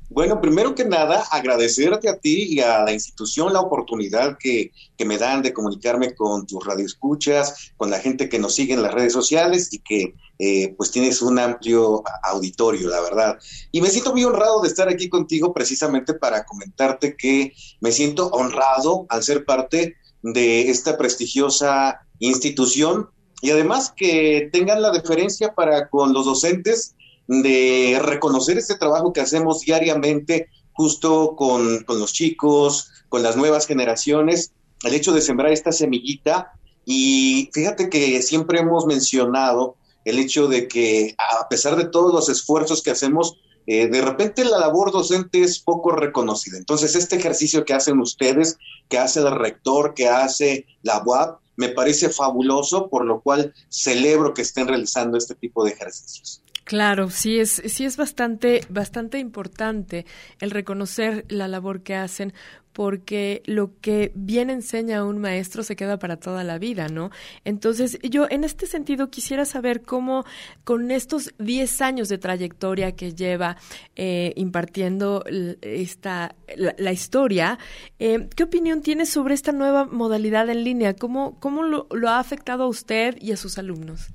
[0.08, 5.04] Bueno, primero que nada, agradecerte a ti y a la institución la oportunidad que, que,
[5.04, 8.92] me dan de comunicarme con tus radioescuchas, con la gente que nos sigue en las
[8.92, 13.38] redes sociales y que eh, pues tienes un amplio auditorio, la verdad.
[13.70, 18.28] Y me siento muy honrado de estar aquí contigo precisamente para comentarte que me siento
[18.28, 23.10] honrado al ser parte de esta prestigiosa institución
[23.42, 26.94] y además que tengan la deferencia para con los docentes
[27.26, 34.52] de reconocer este trabajo que hacemos diariamente justo con, los chicos, con las nuevas generaciones,
[34.84, 36.52] el hecho de sembrar esta semillita.
[36.86, 42.28] Y fíjate que siempre hemos mencionado el hecho de que a pesar de todos los
[42.28, 43.36] esfuerzos que hacemos,
[43.66, 46.58] eh, de repente la labor docente es poco reconocida.
[46.58, 48.58] Entonces, este ejercicio que hacen ustedes,
[48.88, 54.32] que hace el rector, que hace la UAP, me parece fabuloso, por lo cual celebro
[54.32, 56.42] que estén realizando este tipo de ejercicios.
[56.70, 60.06] Claro, sí es, sí es bastante, bastante importante
[60.38, 62.32] el reconocer la labor que hacen,
[62.72, 67.10] porque lo que bien enseña un maestro se queda para toda la vida, ¿no?
[67.44, 70.24] Entonces, yo en este sentido quisiera saber cómo
[70.62, 73.56] con estos 10 años de trayectoria que lleva
[73.96, 75.24] eh, impartiendo
[75.62, 77.58] esta, la, historia,
[77.98, 80.94] eh, ¿qué opinión tiene sobre esta nueva modalidad en línea?
[80.94, 84.12] ¿Cómo, cómo lo ha afectado a usted y a sus alumnos?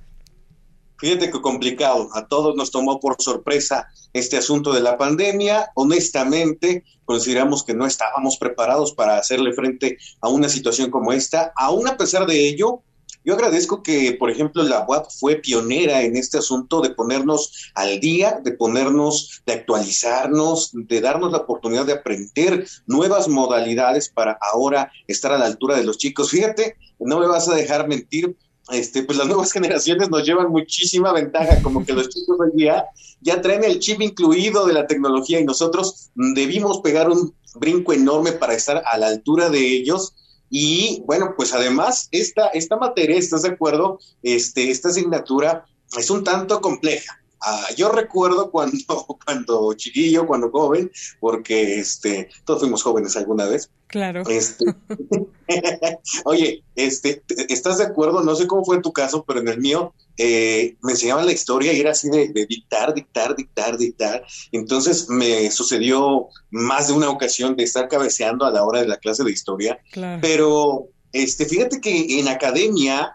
[0.98, 5.72] Fíjate que complicado, a todos nos tomó por sorpresa este asunto de la pandemia.
[5.76, 11.52] Honestamente, consideramos que no estábamos preparados para hacerle frente a una situación como esta.
[11.58, 12.82] Aún a pesar de ello,
[13.26, 18.00] yo agradezco que, por ejemplo, la UAP fue pionera en este asunto de ponernos al
[18.00, 24.92] día, de ponernos, de actualizarnos, de darnos la oportunidad de aprender nuevas modalidades para ahora
[25.08, 26.30] estar a la altura de los chicos.
[26.30, 28.38] Fíjate, no me vas a dejar mentir,
[28.72, 32.86] este, pues las nuevas generaciones nos llevan muchísima ventaja, como que los chicos hoy día
[33.22, 38.34] ya traen el chip incluido de la tecnología y nosotros debimos pegar un brinco enorme
[38.34, 40.14] para estar a la altura de ellos.
[40.50, 44.00] Y bueno, pues además esta, esta materia, ¿estás de acuerdo?
[44.22, 45.66] Este, esta asignatura
[45.98, 47.20] es un tanto compleja.
[47.48, 48.78] Ah, yo recuerdo cuando,
[49.24, 53.70] cuando chiquillo, cuando joven, porque este, todos fuimos jóvenes alguna vez.
[53.88, 54.24] Claro.
[54.28, 54.66] Este,
[56.26, 58.24] oye, este, ¿estás de acuerdo?
[58.24, 61.32] No sé cómo fue en tu caso, pero en el mío eh, me enseñaban la
[61.34, 64.26] historia y era así de, dictar, dictar, dictar, dictar.
[64.52, 68.98] Entonces me sucedió más de una ocasión de estar cabeceando a la hora de la
[68.98, 69.80] clase de historia.
[69.92, 70.20] Claro.
[70.22, 73.15] Pero este, fíjate que en academia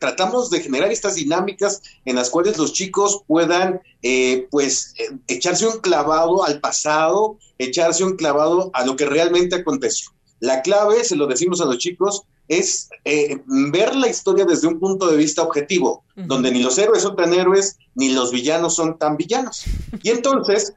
[0.00, 5.66] tratamos de generar estas dinámicas en las cuales los chicos puedan, eh, pues, eh, echarse
[5.66, 10.10] un clavado al pasado, echarse un clavado a lo que realmente aconteció.
[10.40, 14.80] La clave, se lo decimos a los chicos, es eh, ver la historia desde un
[14.80, 18.98] punto de vista objetivo, donde ni los héroes son tan héroes, ni los villanos son
[18.98, 19.64] tan villanos.
[20.02, 20.74] Y entonces,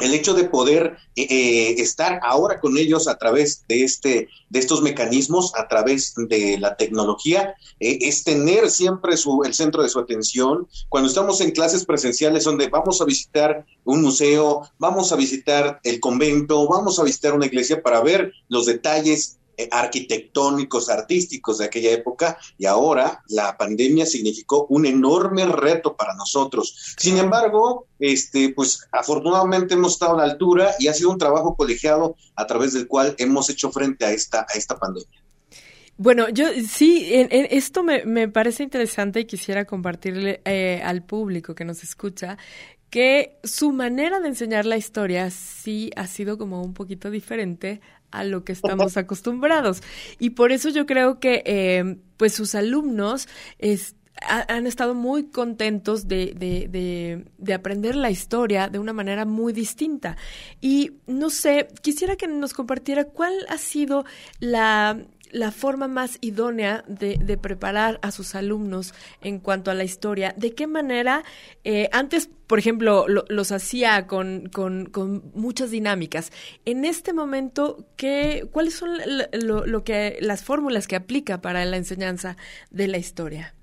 [0.00, 4.58] el hecho de poder eh, eh, estar ahora con ellos a través de este de
[4.58, 9.88] estos mecanismos a través de la tecnología eh, es tener siempre su, el centro de
[9.88, 10.66] su atención.
[10.88, 16.00] Cuando estamos en clases presenciales donde vamos a visitar un museo vamos a visitar el
[16.00, 19.38] convento vamos a visitar una iglesia para ver los detalles
[19.70, 26.94] arquitectónicos, artísticos de aquella época, y ahora la pandemia significó un enorme reto para nosotros.
[26.96, 31.56] Sin embargo, este, pues afortunadamente hemos estado a la altura y ha sido un trabajo
[31.56, 35.22] colegiado a través del cual hemos hecho frente a esta, a esta pandemia.
[36.00, 41.82] Bueno, yo sí, esto me, parece interesante y quisiera compartirle eh, al público que nos
[41.82, 42.38] escucha
[42.90, 48.24] que su manera de enseñar la historia sí ha sido como un poquito diferente a
[48.24, 49.82] lo que estamos acostumbrados.
[50.18, 53.28] Y por eso yo creo que eh, pues sus alumnos
[54.26, 60.16] han estado muy contentos de, de, de, aprender la historia de una manera muy distinta.
[60.60, 64.04] Y no sé, quisiera que nos compartiera cuál ha sido
[64.40, 64.98] la
[65.30, 70.34] la forma más idónea de, preparar a sus alumnos en cuanto a la historia?
[70.36, 71.24] ¿De qué manera
[71.64, 74.50] eh, antes, por ejemplo, los hacía con,
[75.34, 76.32] muchas dinámicas?
[76.64, 78.98] En este momento, ¿qué, ¿cuáles son
[79.32, 82.36] lo, que, las fórmulas que aplica para la enseñanza
[82.70, 83.54] de la historia?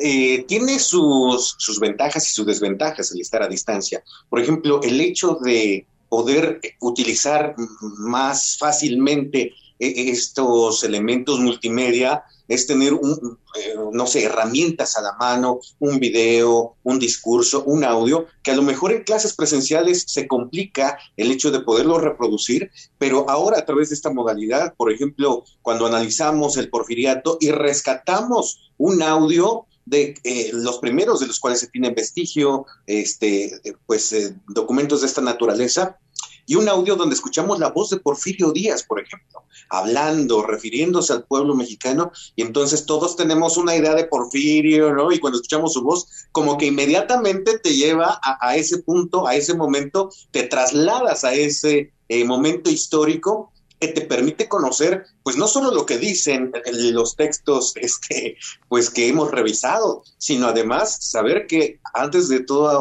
[0.00, 4.02] Eh, tiene sus, sus ventajas y sus desventajas el estar a distancia.
[4.28, 7.54] Por ejemplo, el hecho de poder utilizar
[7.98, 15.60] más fácilmente estos elementos multimedia es tener, un, eh, no sé, herramientas a la mano,
[15.80, 20.98] un video, un discurso, un audio, que a lo mejor en clases presenciales se complica
[21.16, 25.86] el hecho de poderlo reproducir, pero ahora a través de esta modalidad, por ejemplo, cuando
[25.86, 31.66] analizamos el porfiriato y rescatamos un audio, de eh, los primeros de los cuales se
[31.66, 35.98] tiene vestigio, este, pues eh, documentos de esta naturaleza,
[36.46, 41.24] y un audio donde escuchamos la voz de Porfirio Díaz, por ejemplo, hablando, refiriéndose al
[41.24, 45.12] pueblo mexicano, y entonces todos tenemos una idea de Porfirio, ¿no?
[45.12, 49.54] Y cuando escuchamos su voz, como que inmediatamente te lleva a, ese punto, a ese
[49.54, 53.51] momento, te trasladas a ese eh, momento histórico
[53.82, 56.52] que te permite conocer, pues no solo lo que dicen
[56.92, 58.36] los textos este,
[58.68, 62.78] pues que hemos revisado, sino además saber que antes de toda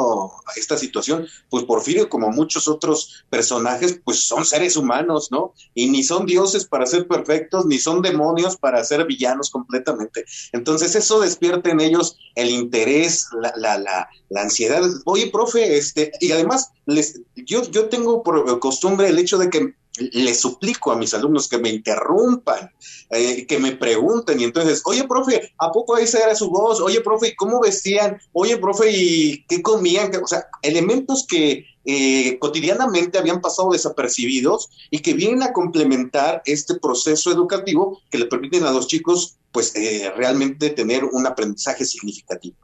[0.55, 5.55] esta situación, pues Porfirio, como muchos otros personajes, pues son seres humanos, ¿no?
[5.73, 10.25] Y ni son dioses para ser perfectos, ni son demonios para ser villanos completamente.
[10.51, 14.83] Entonces eso despierta en ellos el interés, la, la, la, la ansiedad.
[15.05, 19.80] Oye, profe, este, y además les, yo, yo tengo por costumbre el hecho de que
[19.97, 22.71] le suplico a mis alumnos que me interrumpan,
[23.09, 26.79] eh, que me pregunten, y entonces, oye, profe, ¿a poco esa era su voz?
[26.79, 28.19] Oye, profe, ¿y cómo vestían?
[28.31, 30.11] Oye, profe, ¿y qué comían?
[30.23, 36.75] O sea, elementos que eh, cotidianamente habían pasado desapercibidos y que vienen a complementar este
[36.75, 42.55] proceso educativo que le permiten a los chicos, pues, eh, realmente tener un aprendizaje significativo.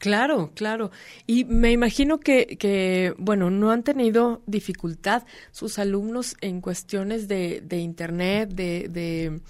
[0.00, 0.90] Claro, claro.
[1.26, 7.60] Y me imagino que, que, bueno, no han tenido dificultad sus alumnos en cuestiones de,
[7.60, 9.40] de Internet, de,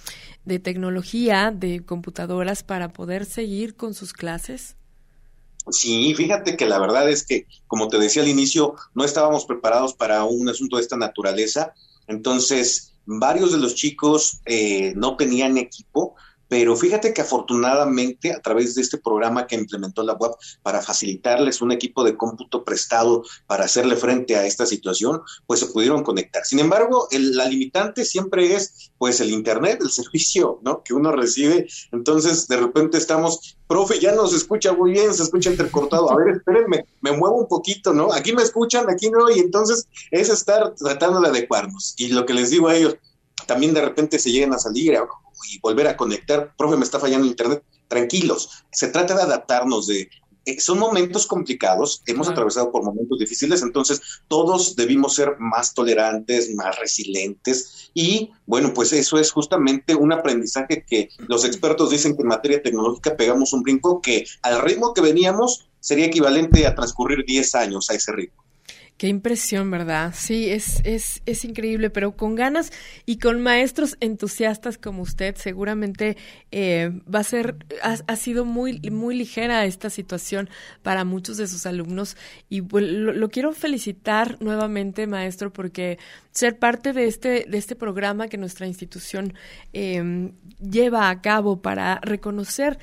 [0.45, 4.75] de, tecnología, de computadoras para poder seguir con sus clases.
[5.71, 9.95] Sí, fíjate que la verdad es que, como te decía al inicio, no estábamos preparados
[9.95, 11.75] para un asunto de esta naturaleza.
[12.09, 16.17] Entonces, varios de los chicos eh, no tenían equipo,
[16.51, 20.33] pero fíjate que afortunadamente a través de este programa que implementó la web
[20.65, 25.67] para facilitarles un equipo de cómputo prestado para hacerle frente a esta situación, pues se
[25.67, 26.45] pudieron conectar.
[26.45, 30.83] Sin embargo, la limitante siempre es pues el internet, el servicio, ¿no?
[30.83, 31.69] Que uno recibe.
[31.93, 36.11] Entonces, de repente estamos, profe, ya no se escucha muy bien, se escucha entrecortado.
[36.11, 38.13] A ver, espérenme, me muevo un poquito, ¿no?
[38.13, 41.95] Aquí me escuchan, aquí no, y entonces es estar tratando de adecuarnos.
[41.97, 42.97] Y lo que les digo a ellos,
[43.47, 44.99] también de repente se llegan a salir
[45.51, 50.09] y volver a conectar, profe, me está fallando internet, tranquilos, se trata de adaptarnos, de...
[50.47, 56.55] Eh, son momentos complicados, hemos atravesado por momentos difíciles, entonces todos debimos ser más tolerantes,
[56.55, 62.23] más resilientes y bueno, pues eso es justamente un aprendizaje que los expertos dicen que
[62.23, 67.27] en materia tecnológica pegamos un brinco que al ritmo que veníamos sería equivalente a transcurrir
[67.27, 68.40] 10 años a ese ritmo.
[69.01, 70.13] Qué impresión, ¿verdad?
[70.15, 72.71] Sí, es, es, es increíble, pero con ganas
[73.07, 76.19] y con maestros entusiastas como usted, seguramente
[76.51, 80.51] eh, va a ser, ha, sido muy, muy ligera esta situación
[80.83, 82.19] para muchos de sus alumnos.
[82.51, 85.99] Y lo, quiero felicitar nuevamente, maestro, porque
[86.31, 89.33] ser parte de este, de este programa que nuestra institución
[89.73, 90.31] eh,
[90.61, 92.79] lleva a cabo para reconocer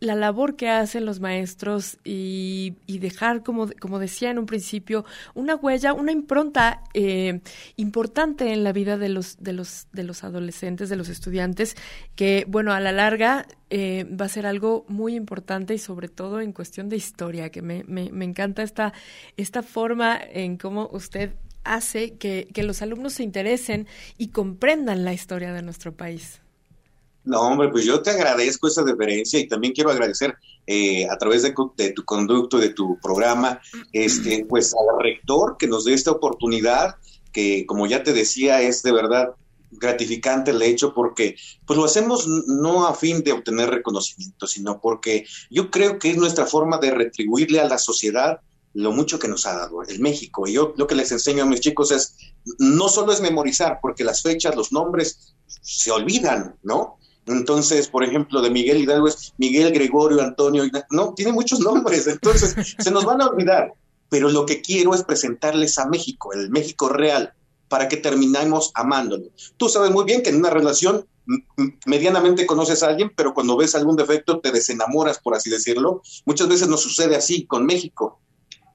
[0.00, 5.54] la labor que hacen los maestros y, dejar, como, como decía en un principio, una
[5.54, 7.40] huella, una impronta eh,
[7.76, 11.76] importante en la vida de los, de, los, de los adolescentes, de los estudiantes,
[12.16, 16.40] que, bueno, a la larga eh, va a ser algo muy importante y sobre todo
[16.40, 18.92] en cuestión de historia, que me, me, me encanta esta,
[19.36, 21.34] esta forma en cómo usted
[21.64, 23.86] hace que, que los alumnos se interesen
[24.16, 26.40] y comprendan la historia de nuestro país.
[27.24, 30.34] No, hombre, pues yo te agradezco esa deferencia y también quiero agradecer
[30.66, 31.52] eh, a través de,
[31.92, 33.60] tu conducto, de tu programa,
[33.92, 36.96] este, pues al rector que nos dé esta oportunidad,
[37.32, 39.34] que como ya te decía, es de verdad
[39.72, 45.26] gratificante el hecho porque pues lo hacemos no a fin de obtener reconocimiento, sino porque
[45.48, 48.40] yo creo que es nuestra forma de retribuirle a la sociedad
[48.72, 50.46] lo mucho que nos ha dado el México.
[50.46, 52.16] Y yo lo que les enseño a mis chicos es,
[52.58, 56.98] no solo es memorizar, porque las fechas, los nombres se olvidan, ¿no?
[57.30, 62.54] Entonces, por ejemplo, de Miguel Hidalgo es Miguel Gregorio Antonio, no, tiene muchos nombres, entonces
[62.78, 63.72] se nos van a olvidar.
[64.08, 67.32] Pero lo que quiero es presentarles a México, el México real,
[67.68, 69.26] para que terminemos amándolo.
[69.56, 71.06] Tú sabes muy bien que en una relación
[71.86, 76.02] medianamente conoces a alguien, pero cuando ves algún defecto te desenamoras, por así decirlo.
[76.24, 78.20] Muchas veces nos sucede así con México.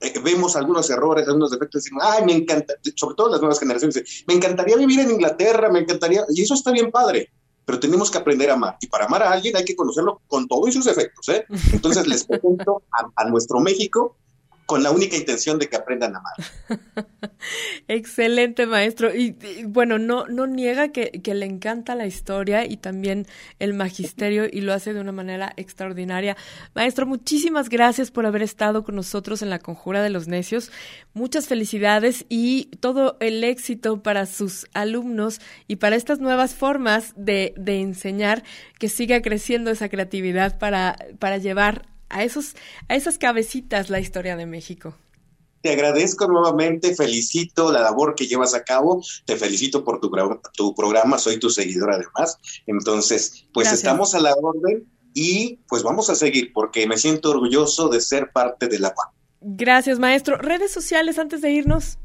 [0.02, 4.24] Eh, vemos algunos errores, algunos defectos, decimos, ay, me encanta, sobre todo las nuevas generaciones,
[4.28, 7.32] me encantaría vivir en Inglaterra, me encantaría, y eso está bien padre,
[7.66, 8.78] pero tenemos que aprender a amar.
[8.80, 11.28] Y para amar a alguien hay que conocerlo con todos sus efectos.
[11.30, 11.46] ¿eh?
[11.74, 12.84] Entonces les presento
[13.16, 14.16] a, nuestro México
[14.66, 16.34] con la única intención de que aprendan a amar.
[17.88, 19.14] Excelente, maestro.
[19.14, 19.36] Y,
[19.66, 23.28] bueno, no, no niega que, que, le encanta la historia y también
[23.60, 26.36] el magisterio y lo hace de una manera extraordinaria.
[26.74, 30.72] Maestro, muchísimas gracias por haber estado con nosotros en la Conjura de los Necios.
[31.14, 37.54] Muchas felicidades y todo el éxito para sus alumnos y para estas nuevas formas de,
[37.56, 38.44] de enseñar,
[38.80, 42.56] que siga creciendo esa creatividad para, para llevar a, esos,
[42.88, 44.96] a esas cabecitas la historia de México.
[45.62, 50.12] Te agradezco nuevamente, felicito la labor que llevas a cabo, te felicito por tu,
[50.54, 52.38] tu programa, soy tu seguidora además.
[52.68, 57.90] Entonces, pues estamos a la orden y pues vamos a seguir porque me siento orgulloso
[57.90, 58.94] de ser parte de la.
[59.42, 60.38] Gracias, maestro.
[60.38, 61.98] Redes sociales antes de irnos.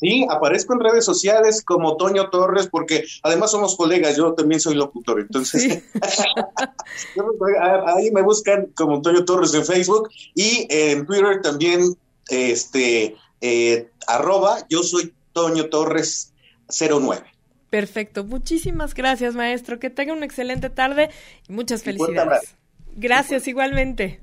[0.00, 4.74] Sí, aparezco en redes sociales como Toño Torres, porque además somos colegas, yo también soy
[4.74, 5.82] locutor, entonces
[7.86, 11.94] ahí me buscan como Toño Torres en Facebook y en Twitter también,
[12.30, 16.32] este, eh, arroba, yo soy Toño Torres
[16.70, 17.22] 09.
[17.68, 21.10] Perfecto, muchísimas gracias maestro, que tenga una excelente tarde
[21.46, 22.56] y muchas felicidades.
[22.96, 24.20] Gracias igualmente.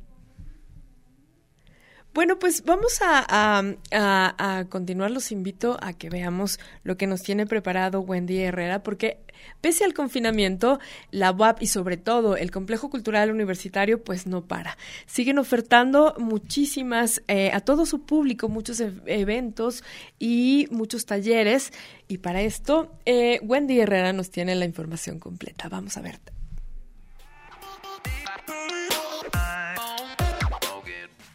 [2.17, 5.11] Bueno, pues vamos a, continuar.
[5.11, 9.19] Los invito a que veamos lo que nos tiene preparado Wendy Herrera, porque
[9.61, 10.79] pese al confinamiento,
[11.11, 14.79] la UAP y sobre todo el Complejo Cultural Universitario, pues no para.
[15.05, 19.83] Siguen ofertando muchísimas, eh, a todo su público, muchos e-, eventos
[20.17, 21.71] y muchos talleres.
[22.07, 25.69] Y para esto, eh, Wendy Herrera nos tiene la información completa.
[25.69, 26.19] Vamos a ver.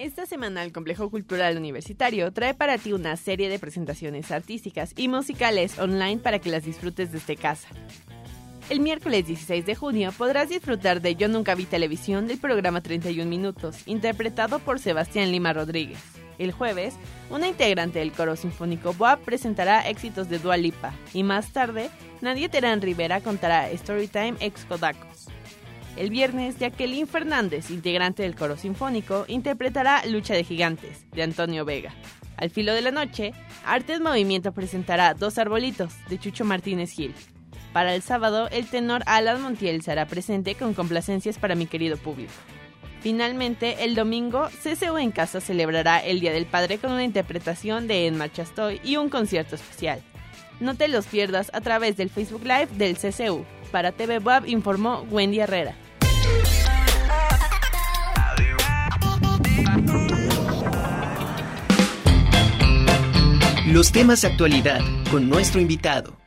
[0.03, 5.07] Esta semana el Complejo Cultural Universitario trae para ti una serie de presentaciones artísticas y
[5.07, 7.68] musicales online para que las disfrutes desde casa.
[8.68, 13.30] El miércoles 16 de junio podrás disfrutar de Yo Nunca Vi Televisión del programa 31
[13.30, 16.00] Minutos, interpretado por Sebastián Lima Rodríguez.
[16.36, 16.94] El jueves,
[17.30, 21.90] una integrante del coro sinfónico BOA presentará éxitos de Dua Lipa y más tarde,
[22.20, 25.28] Nadia Terán Rivera contará Storytime ex Kodakos.
[25.97, 31.95] El viernes, Jacqueline Fernández, integrante del coro sinfónico, interpretará Lucha de Gigantes, de Antonio Vega.
[32.36, 33.32] Al filo de la noche,
[33.64, 37.14] Artes Movimiento presentará Dos Arbolitos, de Chucho Martínez Gil.
[37.74, 42.32] Para el sábado, el tenor Alan Montiel será presente con complacencias para mi querido público.
[43.01, 48.07] Finalmente, el domingo, CCU en Casa celebrará el Día del Padre con una interpretación de
[48.07, 50.03] En Marcha Estoy y un concierto especial.
[50.61, 53.45] No te los pierdas a través del Facebook Live del CCU.
[53.72, 55.74] Para TV informó Wendy Herrera.
[63.66, 66.18] Los temas de actualidad con nuestro invitado.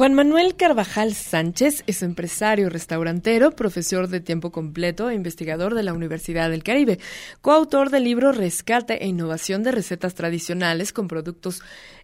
[0.00, 5.92] Juan Manuel Carvajal Sánchez es empresario restaurantero, profesor de tiempo completo e investigador de la
[5.92, 6.98] Universidad del Caribe,
[7.42, 11.60] coautor del libro Rescate e Innovación de Recetas Tradicionales con Productos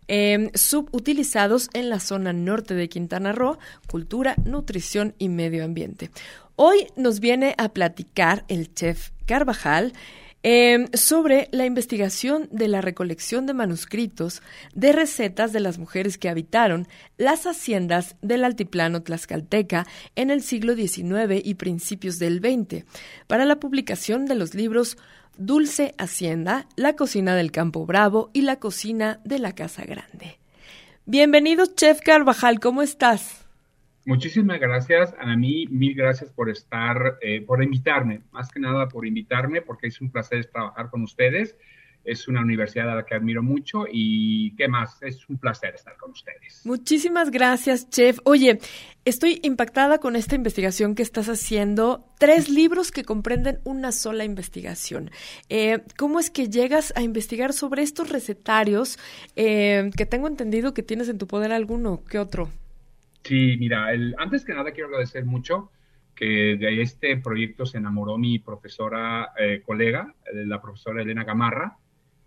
[0.09, 3.57] em, Subutilizados en la zona norte de Quintana Roo,
[3.91, 6.11] Cultura, Nutrición y Medio Ambiente.
[6.55, 9.95] Hoy nos viene a platicar el chef Carvajal
[10.49, 14.43] Em, sobre la investigación de la recolección de manuscritos
[14.77, 16.87] de recetas de las mujeres que habitaron
[17.19, 22.85] las haciendas del altiplano tlaxcalteca en el siglo XIX y principios del XX,
[23.27, 24.99] para la publicación de los libros
[25.37, 30.39] Dulce Hacienda, La cocina del Campo Bravo y La cocina de la Casa Grande.
[31.07, 33.46] Bienvenido, Chef Carvajal, ¿cómo estás?
[34.07, 39.05] Muchísimas gracias, a mí mil gracias por estar, eh, por invitarme, más que nada por
[39.05, 41.57] invitarme, porque es un placer trabajar con ustedes.
[42.05, 45.97] Es una universidad a la que admiro mucho y qué más, es un placer estar
[45.97, 46.63] con ustedes.
[46.65, 48.21] Muchísimas gracias, chef.
[48.23, 48.61] Oye,
[49.05, 52.09] estoy impactada con esta investigación que estás haciendo.
[52.21, 55.11] Tres libros que comprenden una sola investigación.
[55.49, 59.01] Eh, ¿Cómo es que llegas a investigar sobre estos recetarios
[59.35, 62.05] eh, que tengo entendido que tienes en tu poder alguno?
[62.09, 62.53] ¿Qué otro?
[63.27, 65.71] Sí, mira, el, antes que nada quiero agradecer mucho
[66.15, 71.77] que de este proyecto se enamoró mi profesora eh, colega, eh, la profesora Elena Gamarra,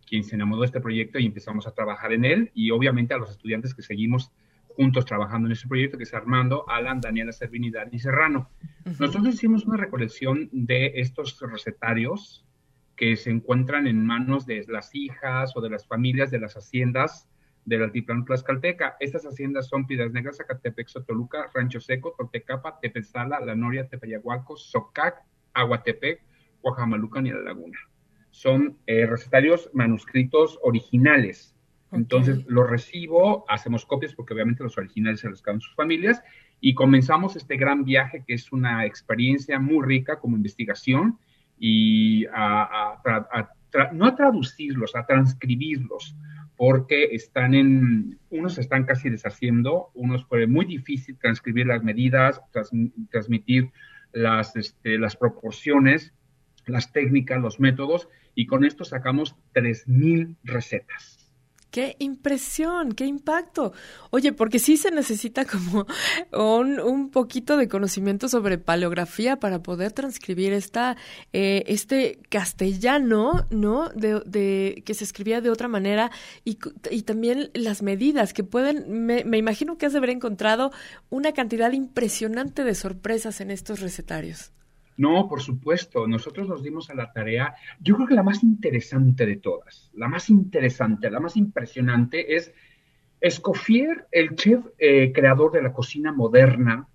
[0.05, 3.17] quien se enamoró de este proyecto y empezamos a trabajar en él, y obviamente a
[3.17, 4.31] los estudiantes que seguimos
[4.67, 8.49] juntos trabajando en este proyecto, que es Armando, Alan, Daniela Servini y Dani Serrano.
[8.85, 12.45] Nosotros hicimos una recolección de estos recetarios
[12.95, 17.27] que se encuentran en manos de las hijas o de las familias de las haciendas
[17.69, 18.97] del altiplano tlaxcalteca.
[18.99, 25.23] Estas haciendas son Piedras Negras, Zacatepec, Sotoluca, Rancho Seco, Totecapa, Tepezala, La Noria, Tepeyagualco, Socac,
[25.53, 26.21] Aguatepec,
[26.61, 27.77] Guajamalucan y La Laguna.
[28.31, 31.55] Son eh, recetarios manuscritos originales.
[31.91, 36.21] Entonces los recibo, hacemos copias porque obviamente los originales se los quedan sus familias
[36.59, 41.17] y comenzamos este gran viaje que es una experiencia muy rica como investigación
[41.57, 42.25] y
[43.93, 46.15] no a traducirlos, a transcribirlos
[46.59, 52.41] porque están en, unos están casi deshaciendo, unos fue muy difícil transcribir las medidas,
[53.11, 53.71] transmitir
[54.11, 56.13] las, este, las proporciones,
[56.65, 61.18] las técnicas, los métodos, y con esto sacamos 3.000 recetas.
[61.71, 62.93] ¡Qué impresión!
[62.93, 63.73] ¡Qué impacto!
[64.09, 65.85] Oye, porque sí se necesita como
[66.33, 70.97] un, un poquito de conocimiento sobre paleografía para poder transcribir esta,
[71.31, 73.89] eh, este castellano, ¿no?
[73.89, 76.09] De, que se escribía de otra manera
[76.43, 76.57] y,
[76.89, 80.71] y también las medidas que pueden, me, me imagino que has de haber encontrado
[81.09, 84.51] una cantidad impresionante de sorpresas en estos recetarios.
[84.99, 89.25] No, por supuesto, nosotros nos dimos a la tarea, yo creo que la más interesante
[89.25, 92.53] de todas, la más interesante, la más impresionante es
[93.21, 96.85] Escoffier, el chef eh, creador de la cocina moderna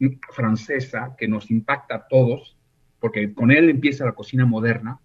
[0.00, 2.58] mm, francesa, que nos impacta a todos,
[2.98, 4.98] porque con él empieza la cocina moderna,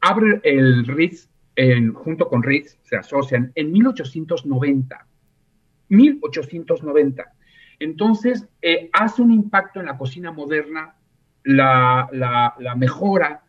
[0.00, 1.28] abre el Ritz,
[1.94, 5.08] junto con Ritz, se asocian en 1890.
[5.88, 7.34] 1890.
[7.80, 10.94] Entonces, eh, hace un impacto en la cocina moderna
[11.44, 12.08] la,
[12.58, 13.44] la, mejora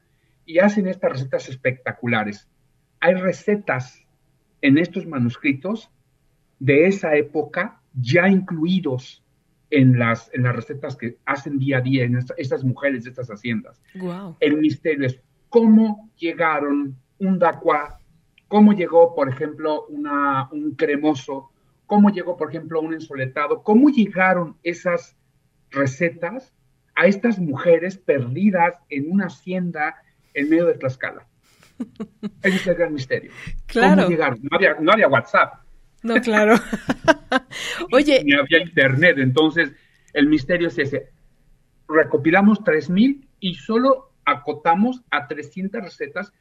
[0.46, 2.48] y hacen estas recetas espectaculares.
[3.00, 4.06] Hay recetas
[4.62, 5.90] en estos manuscritos
[6.60, 9.24] de esa época ya incluidos
[9.70, 13.30] en las, en las recetas que hacen día a día en estas mujeres de estas
[13.30, 13.82] haciendas.
[14.40, 15.20] El misterio es
[15.50, 18.00] cómo llegaron un dacua,
[18.48, 21.52] cómo llegó, por ejemplo, una, un cremoso,
[21.86, 25.16] cómo llegó, por ejemplo, un ensoletado, cómo llegaron esas
[25.72, 26.54] recetas
[26.96, 29.96] a estas mujeres perdidas en una hacienda
[30.34, 31.28] en medio de Tlaxcala.
[32.42, 33.32] Ese es el gran misterio.
[33.66, 34.04] Claro.
[34.04, 34.40] ¿Cómo llegaron?
[34.42, 35.56] No había, no había WhatsApp.
[36.04, 36.56] No, claro.
[37.92, 38.24] Oye.
[38.24, 39.18] Ni había internet.
[39.18, 39.72] Entonces,
[40.14, 41.10] el misterio es ese.
[41.88, 46.32] Recopilamos 3.000 y solo acotamos a 300 recetas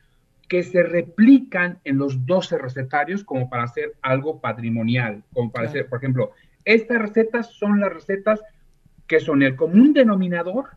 [0.49, 5.25] que se replican en los 12 recetarios como para hacer algo patrimonial.
[5.33, 6.33] Como para hacer, por ejemplo,
[6.65, 8.41] estas recetas son las recetas
[9.15, 10.71] que son el común denominador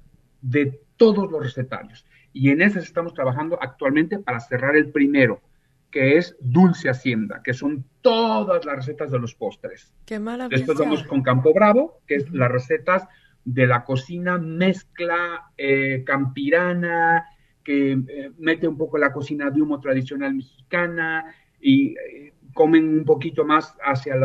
[0.44, 2.06] de todos los recetarios.
[2.34, 5.42] Y en esas estamos trabajando actualmente para cerrar el primero,
[5.90, 9.92] que es Dulce Hacienda, que son todas las recetas de los postres.
[10.06, 10.56] ¡Qué maravilla!
[10.56, 13.08] Después vamos con Campo Bravo, que es las recetas
[13.44, 17.26] de la cocina mezcla eh, campirana,
[17.64, 21.26] que eh, mete un poco la cocina de humo tradicional mexicana
[21.60, 24.16] y eh, comen un poquito más hacia,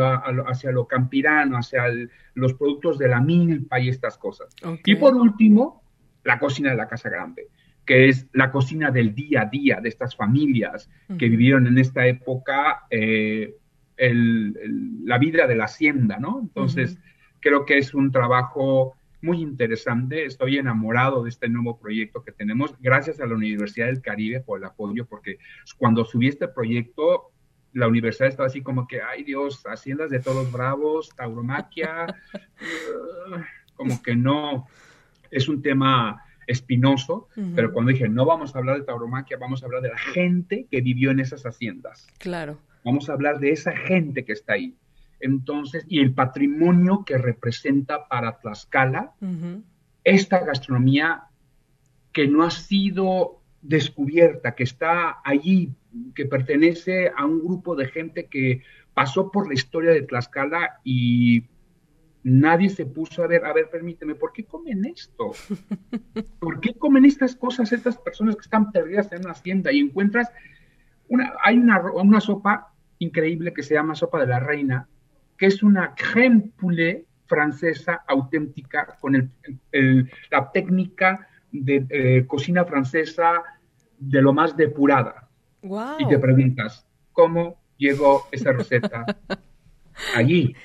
[0.47, 1.83] hacia lo campirano, hacia
[2.33, 4.55] los productos de la milpa y estas cosas.
[4.83, 5.83] Y por último,
[6.23, 7.49] la cocina de la Casa Grande,
[7.85, 12.07] que es la cocina del día a día de estas familias que vivieron en esta
[12.07, 13.53] época eh,
[13.97, 16.39] la vida de la hacienda, ¿no?
[16.41, 16.97] Entonces,
[17.39, 20.25] creo que es un trabajo muy interesante.
[20.25, 22.75] Estoy enamorado de este nuevo proyecto que tenemos.
[22.81, 25.37] Gracias a la Universidad del Caribe por el apoyo, porque
[25.77, 27.32] cuando subí este proyecto,
[27.73, 32.07] la universidad estaba así como que, ay Dios, haciendas de todos bravos, tauromaquia,
[33.75, 34.67] como que no,
[35.31, 39.65] es un tema espinoso, pero cuando dije, no vamos a hablar de tauromaquia, vamos a
[39.65, 42.07] hablar de la gente que vivió en esas haciendas.
[42.19, 42.59] Claro.
[42.83, 44.75] Vamos a hablar de esa gente que está ahí.
[45.21, 49.13] Entonces, y el patrimonio que representa para Tlaxcala
[50.03, 51.23] esta gastronomía
[52.11, 55.71] que no ha sido descubierta, que está allí,
[56.15, 58.61] que pertenece a un grupo de gente que
[58.93, 61.45] pasó por la historia de Tlaxcala y
[62.23, 65.31] nadie se puso a ver, a ver, permíteme, ¿por qué comen esto?
[66.39, 70.31] ¿Por qué comen estas cosas estas personas que están perdidas en una hacienda y encuentras
[71.09, 74.87] una, hay una, una sopa increíble que se llama sopa de la reina,
[75.37, 83.43] que es una crème poulet francesa auténtica con el, la técnica de eh, cocina francesa
[83.97, 85.22] de lo más depurada.
[85.99, 89.05] Y te preguntas, ¿cómo llegó esa receta
[90.15, 90.55] allí.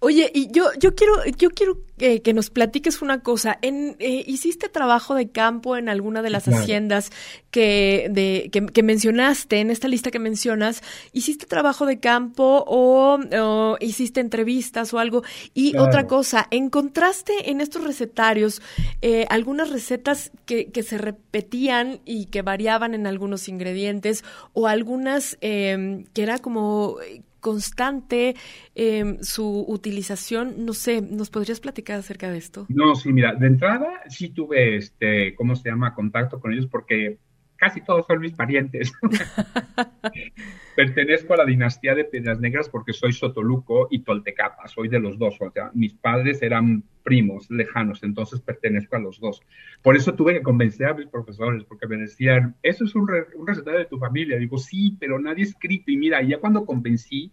[0.00, 3.58] Oye, y yo, yo quiero, yo quiero que, nos platiques una cosa.
[3.62, 7.10] En, eh, ¿Hiciste trabajo de campo en alguna de las haciendas
[7.50, 10.82] que, de, que, mencionaste, en esta lista que mencionas?
[11.12, 15.22] ¿Hiciste trabajo de campo o, hiciste entrevistas o algo?
[15.54, 18.60] Y otra cosa, ¿encontraste en estos recetarios
[19.00, 25.38] eh, algunas recetas que, que, se repetían y que variaban en algunos ingredientes o algunas
[25.40, 26.96] eh, que era como
[27.42, 28.34] constante
[28.74, 30.64] em, su utilización.
[30.64, 32.64] No sé, ¿nos podrías platicar acerca de esto?
[32.70, 37.18] No, sí, mira, de entrada sí tuve, este, ¿cómo se llama?, contacto con ellos porque
[37.62, 38.92] casi todos son mis parientes.
[40.76, 45.16] Pertenezco a la dinastía de Piedras Negras porque soy Sotoluco y Toltecapa, soy de los
[45.16, 45.36] dos.
[45.40, 49.42] O sea, mis padres eran primos lejanos, entonces pertenezco a los dos.
[49.80, 53.78] Por eso tuve que convencer a mis profesores, porque me decían, eso es un, recetario
[53.78, 54.38] de tu familia.
[54.38, 55.92] Digo, sí, pero nadie escrito.
[55.92, 57.30] Y mira, ya cuando convencí,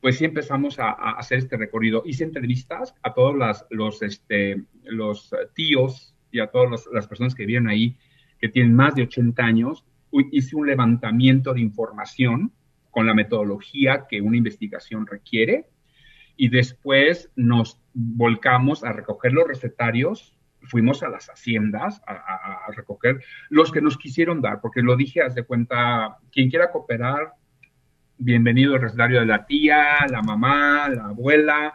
[0.00, 2.04] pues sí empezamos a, hacer este recorrido.
[2.06, 3.34] Hice entrevistas a todos
[3.70, 7.96] los, este, los tíos y a todas las personas que vivían ahí
[8.38, 9.84] que tienen más de 80 años,
[10.32, 12.52] hice un levantamiento de información
[12.90, 15.66] con la metodología que una investigación requiere
[16.36, 23.72] y después nos volcamos a recoger los recetarios, fuimos a las haciendas a, recoger los
[23.72, 27.32] que nos quisieron dar, porque lo dije, haz de cuenta, quien quiera cooperar,
[28.18, 31.74] bienvenido al recetario de la tía, la mamá, la abuela,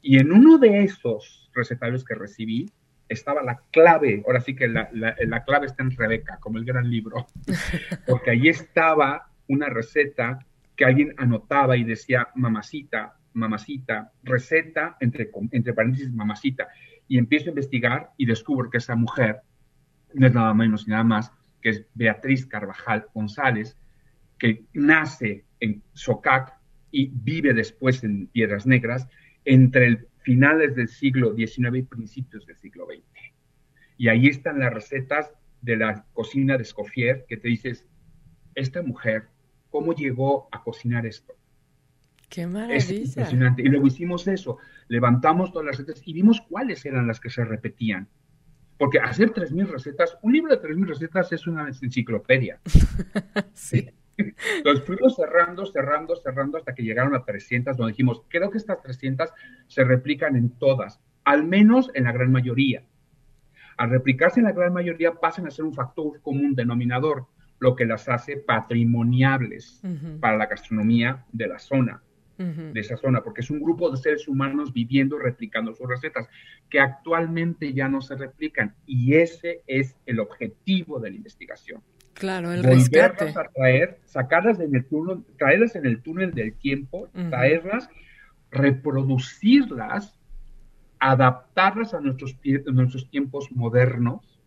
[0.00, 2.70] y en uno de esos recetarios que recibí,
[3.12, 7.26] estaba la clave, ahora sí que la, clave está en Rebeca, como el gran libro,
[8.06, 10.44] porque ahí estaba una receta
[10.76, 16.68] que alguien anotaba y decía mamacita, mamacita, receta, entre, entre paréntesis, mamacita,
[17.08, 19.40] y empiezo a investigar y descubro que esa mujer
[20.14, 21.32] no es nada menos ni nada más
[21.62, 23.78] que es Beatriz Carvajal González,
[24.38, 26.52] que nace en Socac
[26.90, 29.08] y vive después en Piedras Negras
[29.44, 33.34] entre el finales del siglo XIX y principios del siglo XX.
[33.98, 37.86] Y ahí están las recetas de la cocina de Escoffier que te dices,
[38.54, 39.28] esta mujer,
[39.70, 41.34] ¿cómo llegó a cocinar esto?
[42.28, 42.76] Qué maravilla.
[42.76, 43.62] Es impresionante.
[43.62, 44.58] Y luego hicimos eso,
[44.88, 48.08] levantamos todas las recetas y vimos cuáles eran las que se repetían.
[48.78, 52.60] Porque hacer 3.000 recetas, un libro de 3.000 recetas es una enciclopedia.
[53.52, 53.88] sí.
[54.64, 58.82] Los fuimos cerrando, cerrando, cerrando hasta que llegaron a 300, donde dijimos, creo que estas
[58.82, 59.30] 300
[59.66, 62.84] se replican en todas, al menos en la gran mayoría.
[63.76, 67.26] Al replicarse en la gran mayoría pasan a ser un factor común denominador,
[67.58, 69.80] lo que las hace patrimoniables
[70.20, 72.02] para la gastronomía de la zona,
[72.36, 76.28] de esa zona, porque es un grupo de seres humanos viviendo, replicando sus recetas,
[76.68, 78.74] que actualmente ya no se replican.
[78.84, 81.82] Y ese es el objetivo de la investigación.
[82.14, 83.30] Claro, el rescate.
[83.30, 87.88] a traer, sacarlas en el túnel, traerlas en el túnel del tiempo, traerlas,
[88.50, 90.18] reproducirlas,
[90.98, 92.36] adaptarlas a nuestros,
[92.66, 94.40] nuestros tiempos modernos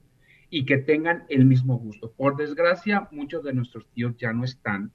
[0.49, 2.11] y que tengan el mismo gusto.
[2.11, 4.91] Por desgracia, muchos de nuestros tíos ya no están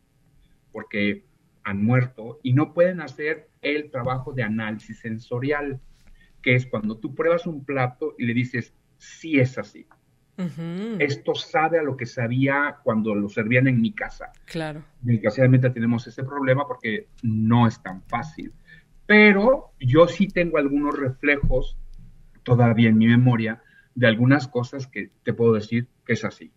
[0.72, 1.24] porque
[1.64, 5.80] han muerto y no pueden hacer el trabajo de análisis sensorial,
[6.40, 9.86] que es cuando tú pruebas un plato y le dices, sí es así
[10.98, 14.32] esto sabe a lo que sabía cuando lo servían en mi casa.
[14.44, 14.84] Claro.
[15.00, 18.52] Desgraciadamente tenemos ese problema porque no es tan fácil.
[19.06, 21.76] Pero yo sí tengo algunos reflejos
[22.42, 23.62] todavía en mi memoria
[23.94, 26.52] de algunas cosas que te puedo decir que es así.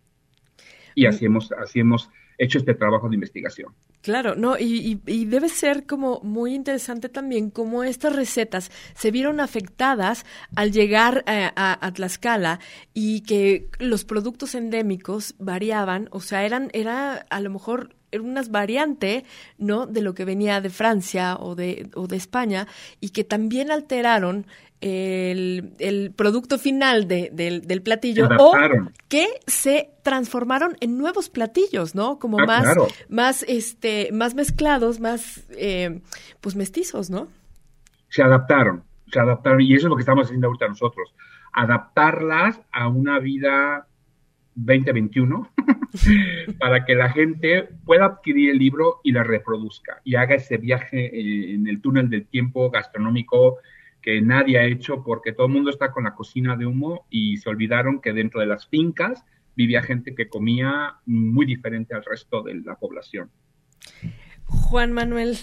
[0.94, 3.72] Y así hemos, así hemos hecho este trabajo de investigación.
[4.02, 10.26] Claro, no, y, debe ser como muy interesante también cómo estas recetas se vieron afectadas
[10.54, 12.60] al llegar eh, a, a, Tlaxcala
[12.92, 19.24] y que los productos endémicos variaban, o sea, eran, era a lo mejor unas variante,
[19.58, 19.86] ¿no?
[19.86, 22.66] De lo que venía de Francia o de, o de España
[23.00, 24.46] y que también alteraron
[24.84, 28.52] el, producto final de, del, platillo o
[29.08, 32.18] que se transformaron en nuevos platillos, ¿no?
[32.18, 32.76] Como ah, más,
[33.08, 36.00] más, este, más mezclados, más, eh,
[36.40, 37.28] pues mestizos, ¿no?
[38.10, 41.14] Se adaptaron, se adaptaron y eso es lo que estamos haciendo ahorita nosotros,
[41.52, 43.86] adaptarlas a una vida
[44.54, 45.50] 2021
[46.60, 51.54] para que la gente pueda adquirir el libro y la reproduzca y haga ese viaje
[51.54, 53.58] en el túnel del tiempo gastronómico
[54.04, 57.38] que nadie ha hecho porque todo el mundo está con la cocina de humo y
[57.38, 59.24] se olvidaron que dentro de las fincas
[59.56, 63.30] vivía gente que comía muy diferente al resto de la población.
[64.44, 65.38] Juan Manuel,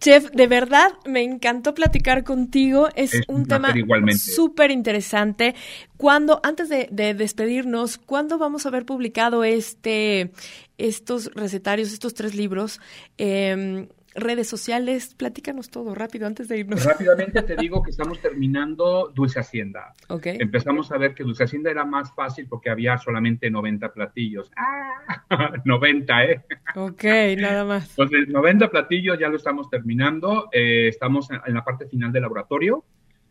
[0.00, 2.88] Chef, de verdad me encantó platicar contigo.
[2.96, 3.72] Es, un, tema
[4.16, 5.54] súper interesante.
[5.96, 10.32] Cuando, antes de, despedirnos, ¿cuándo vamos a ver publicado este,
[10.76, 12.80] estos recetarios, estos tres libros?
[13.16, 13.86] Eh,
[14.16, 16.84] redes sociales, platícanos todo rápido antes de irnos.
[16.84, 19.94] Rápidamente te digo que estamos terminando Dulce Hacienda.
[20.08, 20.38] Okay.
[20.40, 24.50] Empezamos a ver que Dulce Hacienda era más fácil porque había solamente 90 platillos.
[24.56, 25.52] ¡Ah!
[25.64, 26.44] 90, ¿eh?
[26.74, 27.04] Ok,
[27.38, 27.90] nada más.
[27.90, 30.48] Entonces, 90 platillos ya lo estamos terminando.
[30.52, 32.84] Eh, estamos en la parte final del laboratorio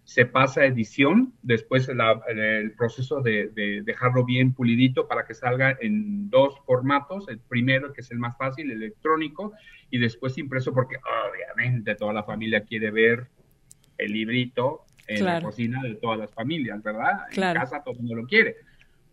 [0.05, 6.29] se pasa a edición, después el, proceso de, dejarlo bien pulidito para que salga en
[6.29, 9.53] dos formatos, el primero que es el más fácil, electrónico,
[9.89, 10.97] y después impreso porque
[11.31, 13.27] obviamente toda la familia quiere ver
[13.97, 17.25] el librito en la cocina de todas las familias, ¿verdad?
[17.31, 18.57] En casa todo el mundo lo quiere.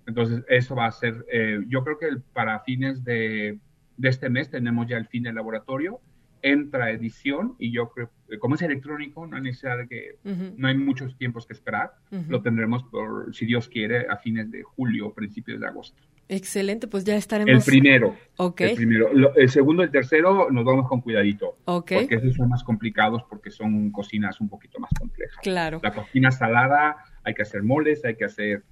[0.06, 3.58] Entonces eso va a ser, eh, yo creo que para fines de,
[3.96, 6.00] de este mes tenemos ya el fin del laboratorio
[6.42, 10.16] entra edición y yo creo, como es electrónico, no hay necesidad de que,
[10.56, 11.94] no hay muchos tiempos que esperar,
[12.28, 16.02] lo tendremos por, si Dios quiere, a fines de julio o principios de agosto.
[16.28, 17.52] Excelente, pues ya estaremos.
[17.52, 18.16] El primero.
[18.58, 19.34] El primero.
[19.36, 21.58] el segundo y el tercero nos vamos con cuidadito.
[21.64, 25.36] Porque esos son más complicados porque son cocinas un poquito más complejas.
[25.42, 25.80] Claro.
[25.82, 28.64] La cocina salada, hay que hacer moles, hay que hacer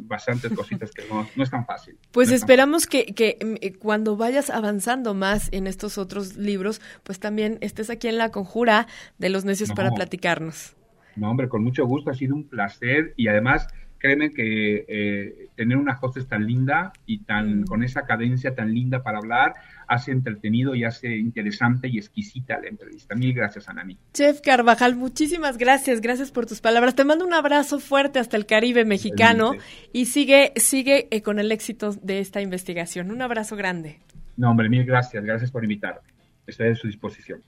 [0.00, 1.96] bastantes cositas que no, no es tan fácil.
[2.12, 7.20] Pues esperamos que, que, mm, eh, cuando vayas avanzando más en estos otros libros, pues
[7.20, 8.86] también estés aquí en la conjura
[9.18, 10.76] de los necios para platicarnos.
[11.16, 13.66] No, hombre, con mucho gusto, ha sido un placer y además
[13.98, 17.64] créeme que eh, tener una hostess tan linda y tan mm.
[17.64, 19.54] con esa cadencia tan linda para hablar
[19.86, 23.14] hace entretenido y hace interesante y exquisita la entrevista.
[23.14, 23.96] Mil gracias, Anani.
[24.12, 26.94] Chef Carvajal, muchísimas gracias, gracias por tus palabras.
[26.94, 29.54] Te mando un abrazo fuerte hasta el Caribe mexicano
[29.92, 33.10] y sigue, sigue eh, con el éxito de esta investigación.
[33.10, 33.98] Un abrazo grande.
[34.36, 36.00] No, hombre, mil gracias, gracias por invitarme.
[36.46, 37.42] Estoy a su disposición.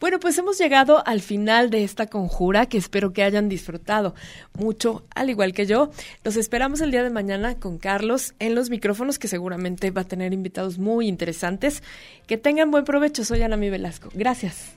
[0.00, 4.14] Bueno, pues hemos llegado al final de esta conjura que espero que hayan disfrutado
[4.54, 5.90] mucho, al igual que yo.
[6.24, 10.04] Los esperamos el día de mañana con Carlos en los micrófonos, que seguramente va a
[10.04, 11.82] tener invitados muy interesantes.
[12.26, 13.24] Que tengan buen provecho.
[13.26, 14.08] Soy Ana Mi Velasco.
[14.14, 14.72] Gracias.